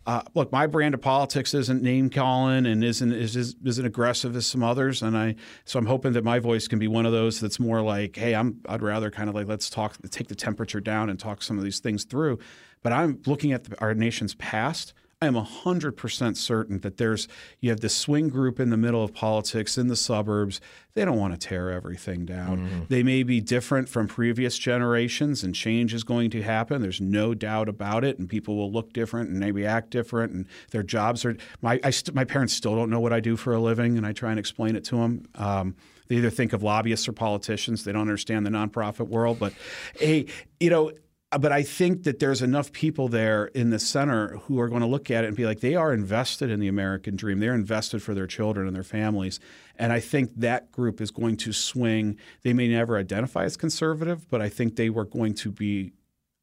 uh, 0.05 0.21
look, 0.35 0.51
my 0.51 0.67
brand 0.67 0.93
of 0.93 1.01
politics 1.01 1.53
isn't 1.53 1.81
name 1.81 2.09
calling 2.09 2.65
and 2.65 2.83
isn't 2.83 3.11
is, 3.11 3.35
isn't 3.35 3.85
aggressive 3.85 4.35
as 4.35 4.45
some 4.45 4.61
others. 4.61 5.01
And 5.01 5.17
I 5.17 5.35
so 5.65 5.79
I'm 5.79 5.85
hoping 5.85 6.13
that 6.13 6.23
my 6.23 6.39
voice 6.39 6.67
can 6.67 6.77
be 6.77 6.87
one 6.87 7.05
of 7.05 7.11
those 7.13 7.39
that's 7.39 7.59
more 7.59 7.81
like, 7.81 8.15
hey, 8.15 8.35
I'm 8.35 8.59
I'd 8.67 8.81
rather 8.81 9.09
kind 9.09 9.27
of 9.27 9.35
like 9.35 9.47
let's 9.47 9.69
talk, 9.69 9.97
take 10.11 10.27
the 10.27 10.35
temperature 10.35 10.79
down 10.81 11.09
and 11.09 11.19
talk 11.19 11.41
some 11.41 11.57
of 11.57 11.63
these 11.63 11.79
things 11.79 12.03
through. 12.03 12.37
But 12.83 12.91
I'm 12.91 13.21
looking 13.25 13.53
at 13.53 13.63
the, 13.63 13.79
our 13.81 13.93
nation's 13.93 14.35
past. 14.35 14.93
I 15.23 15.27
am 15.27 15.35
100% 15.35 16.35
certain 16.35 16.79
that 16.79 16.97
there's 16.97 17.29
you 17.61 17.69
have 17.69 17.79
this 17.79 17.95
swing 17.95 18.27
group 18.27 18.59
in 18.59 18.71
the 18.71 18.77
middle 18.77 19.01
of 19.01 19.13
politics 19.13 19.77
in 19.77 19.87
the 19.87 19.95
suburbs. 19.95 20.59
They 20.95 21.05
don't 21.05 21.17
want 21.17 21.33
to 21.33 21.47
tear 21.47 21.71
everything 21.71 22.25
down. 22.25 22.85
They 22.89 23.03
may 23.03 23.23
be 23.23 23.39
different 23.39 23.87
from 23.87 24.09
previous 24.09 24.57
generations 24.57 25.41
and 25.41 25.55
change 25.55 25.93
is 25.93 26.03
going 26.03 26.29
to 26.31 26.41
happen. 26.41 26.81
There's 26.81 26.99
no 26.99 27.33
doubt 27.33 27.69
about 27.69 28.03
it 28.03 28.19
and 28.19 28.27
people 28.27 28.57
will 28.57 28.69
look 28.71 28.91
different 28.91 29.29
and 29.29 29.39
maybe 29.39 29.65
act 29.65 29.91
different 29.91 30.33
and 30.33 30.45
their 30.71 30.83
jobs 30.83 31.23
are 31.23 31.37
my 31.61 31.79
I 31.85 31.91
st- 31.91 32.13
my 32.13 32.25
parents 32.25 32.53
still 32.53 32.75
don't 32.75 32.89
know 32.89 32.99
what 32.99 33.13
I 33.13 33.21
do 33.21 33.37
for 33.37 33.53
a 33.53 33.59
living 33.59 33.97
and 33.97 34.05
I 34.05 34.11
try 34.11 34.29
and 34.29 34.39
explain 34.39 34.75
it 34.75 34.83
to 34.85 34.97
them. 34.97 35.25
Um, 35.35 35.75
they 36.09 36.15
either 36.15 36.31
think 36.31 36.51
of 36.51 36.61
lobbyists 36.61 37.07
or 37.07 37.13
politicians. 37.13 37.85
They 37.85 37.93
don't 37.93 38.01
understand 38.01 38.45
the 38.45 38.49
nonprofit 38.49 39.07
world, 39.07 39.39
but 39.39 39.53
hey, 39.97 40.25
you 40.59 40.69
know, 40.69 40.91
Uh, 41.33 41.37
but 41.39 41.51
I 41.51 41.63
think 41.63 42.03
that 42.03 42.19
there's 42.19 42.43
enough 42.43 42.71
people 42.71 43.07
there 43.07 43.45
in 43.47 43.71
the 43.71 43.79
center 43.79 44.37
who 44.43 44.59
are 44.59 44.69
going 44.69 44.81
to 44.81 44.87
look 44.87 45.09
at 45.09 45.23
it 45.23 45.27
and 45.27 45.35
be 45.35 45.45
like, 45.45 45.61
they 45.61 45.73
are 45.73 45.91
invested 45.91 46.51
in 46.51 46.59
the 46.59 46.67
American 46.67 47.15
dream. 47.15 47.39
They're 47.39 47.55
invested 47.55 48.03
for 48.03 48.13
their 48.13 48.27
children 48.27 48.67
and 48.67 48.75
their 48.75 48.83
families. 48.83 49.39
And 49.79 49.91
I 49.91 49.99
think 49.99 50.29
that 50.35 50.71
group 50.71 51.01
is 51.01 51.09
going 51.09 51.37
to 51.37 51.51
swing. 51.51 52.17
They 52.43 52.53
may 52.53 52.67
never 52.67 52.99
identify 52.99 53.45
as 53.45 53.57
conservative, 53.57 54.29
but 54.29 54.43
I 54.43 54.49
think 54.49 54.75
they 54.75 54.91
were 54.91 55.05
going 55.05 55.33
to 55.35 55.51
be 55.51 55.93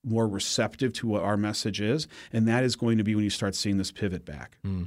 more 0.03 0.26
receptive 0.26 0.92
to 0.94 1.07
what 1.07 1.22
our 1.22 1.37
message 1.37 1.81
is. 1.81 2.09
And 2.33 2.48
that 2.48 2.64
is 2.64 2.74
going 2.74 2.98
to 2.98 3.05
be 3.05 3.14
when 3.14 3.22
you 3.22 3.31
start 3.31 3.55
seeing 3.55 3.76
this 3.76 3.92
pivot 3.92 4.24
back. 4.24 4.59
Hmm. 4.64 4.85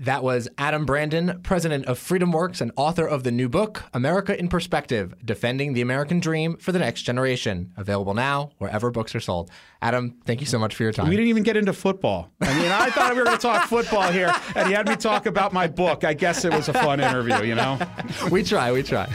That 0.00 0.22
was 0.22 0.48
Adam 0.56 0.86
Brandon, 0.86 1.40
president 1.42 1.84
of 1.84 1.98
FreedomWorks 1.98 2.62
and 2.62 2.72
author 2.74 3.06
of 3.06 3.22
the 3.22 3.30
new 3.30 3.50
book, 3.50 3.82
America 3.92 4.38
in 4.38 4.48
Perspective 4.48 5.14
Defending 5.22 5.74
the 5.74 5.82
American 5.82 6.20
Dream 6.20 6.56
for 6.56 6.72
the 6.72 6.78
Next 6.78 7.02
Generation. 7.02 7.74
Available 7.76 8.14
now 8.14 8.52
wherever 8.56 8.90
books 8.90 9.14
are 9.14 9.20
sold. 9.20 9.50
Adam, 9.82 10.16
thank 10.24 10.40
you 10.40 10.46
so 10.46 10.58
much 10.58 10.74
for 10.74 10.84
your 10.84 10.92
time. 10.92 11.06
We 11.06 11.16
didn't 11.16 11.28
even 11.28 11.42
get 11.42 11.58
into 11.58 11.74
football. 11.74 12.30
I 12.40 12.58
mean, 12.58 12.72
I 12.72 12.88
thought 12.88 13.12
we 13.12 13.18
were 13.18 13.26
going 13.26 13.36
to 13.36 13.42
talk 13.42 13.68
football 13.68 14.10
here, 14.10 14.34
and 14.56 14.66
he 14.66 14.72
had 14.72 14.88
me 14.88 14.96
talk 14.96 15.26
about 15.26 15.52
my 15.52 15.66
book. 15.66 16.02
I 16.02 16.14
guess 16.14 16.46
it 16.46 16.54
was 16.54 16.70
a 16.70 16.72
fun 16.72 17.00
interview, 17.00 17.46
you 17.46 17.54
know? 17.54 17.78
we 18.30 18.42
try, 18.42 18.72
we 18.72 18.82
try. 18.82 19.06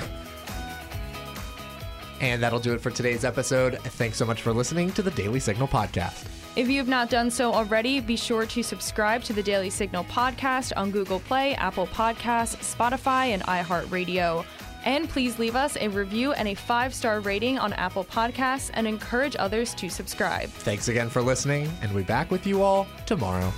And 2.21 2.43
that'll 2.43 2.59
do 2.59 2.73
it 2.73 2.79
for 2.79 2.91
today's 2.91 3.25
episode. 3.25 3.79
Thanks 3.79 4.17
so 4.17 4.25
much 4.25 4.43
for 4.43 4.53
listening 4.53 4.91
to 4.91 5.01
the 5.01 5.11
Daily 5.11 5.39
Signal 5.39 5.67
podcast. 5.67 6.25
If 6.55 6.69
you 6.69 6.77
have 6.77 6.87
not 6.87 7.09
done 7.09 7.29
so 7.29 7.53
already, 7.53 7.99
be 7.99 8.15
sure 8.15 8.45
to 8.45 8.63
subscribe 8.63 9.23
to 9.23 9.33
the 9.33 9.43
Daily 9.43 9.69
Signal 9.69 10.05
podcast 10.05 10.71
on 10.77 10.89
Google 10.89 11.19
Play, 11.19 11.53
Apple 11.55 11.87
Podcasts, 11.87 12.55
Spotify, 12.75 13.33
and 13.33 13.43
iHeartRadio. 13.43 14.45
And 14.85 15.09
please 15.09 15.37
leave 15.37 15.57
us 15.57 15.75
a 15.75 15.89
review 15.89 16.31
and 16.31 16.47
a 16.47 16.53
five 16.53 16.93
star 16.93 17.19
rating 17.19 17.59
on 17.59 17.73
Apple 17.73 18.05
Podcasts 18.05 18.71
and 18.73 18.87
encourage 18.87 19.35
others 19.37 19.73
to 19.75 19.89
subscribe. 19.89 20.49
Thanks 20.49 20.87
again 20.87 21.09
for 21.09 21.21
listening, 21.21 21.69
and 21.81 21.91
we'll 21.91 22.03
be 22.03 22.07
back 22.07 22.31
with 22.31 22.47
you 22.47 22.63
all 22.63 22.87
tomorrow. 23.05 23.51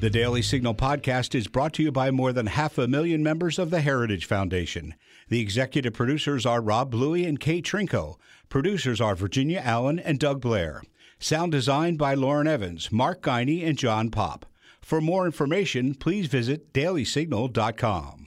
The 0.00 0.08
Daily 0.08 0.40
Signal 0.40 0.74
podcast 0.74 1.34
is 1.34 1.46
brought 1.46 1.74
to 1.74 1.82
you 1.82 1.92
by 1.92 2.10
more 2.10 2.32
than 2.32 2.46
half 2.46 2.78
a 2.78 2.88
million 2.88 3.22
members 3.22 3.58
of 3.58 3.68
the 3.68 3.82
Heritage 3.82 4.24
Foundation. 4.24 4.94
The 5.28 5.40
executive 5.40 5.92
producers 5.92 6.46
are 6.46 6.62
Rob 6.62 6.90
Bluey 6.90 7.26
and 7.26 7.38
Kate 7.38 7.66
Trinko. 7.66 8.16
Producers 8.48 8.98
are 8.98 9.14
Virginia 9.14 9.60
Allen 9.62 9.98
and 9.98 10.18
Doug 10.18 10.40
Blair. 10.40 10.82
Sound 11.18 11.52
designed 11.52 11.98
by 11.98 12.14
Lauren 12.14 12.46
Evans, 12.46 12.90
Mark 12.90 13.20
Guiney, 13.20 13.62
and 13.62 13.76
John 13.76 14.10
Pop. 14.10 14.46
For 14.80 15.02
more 15.02 15.26
information, 15.26 15.94
please 15.94 16.28
visit 16.28 16.72
dailysignal.com. 16.72 18.19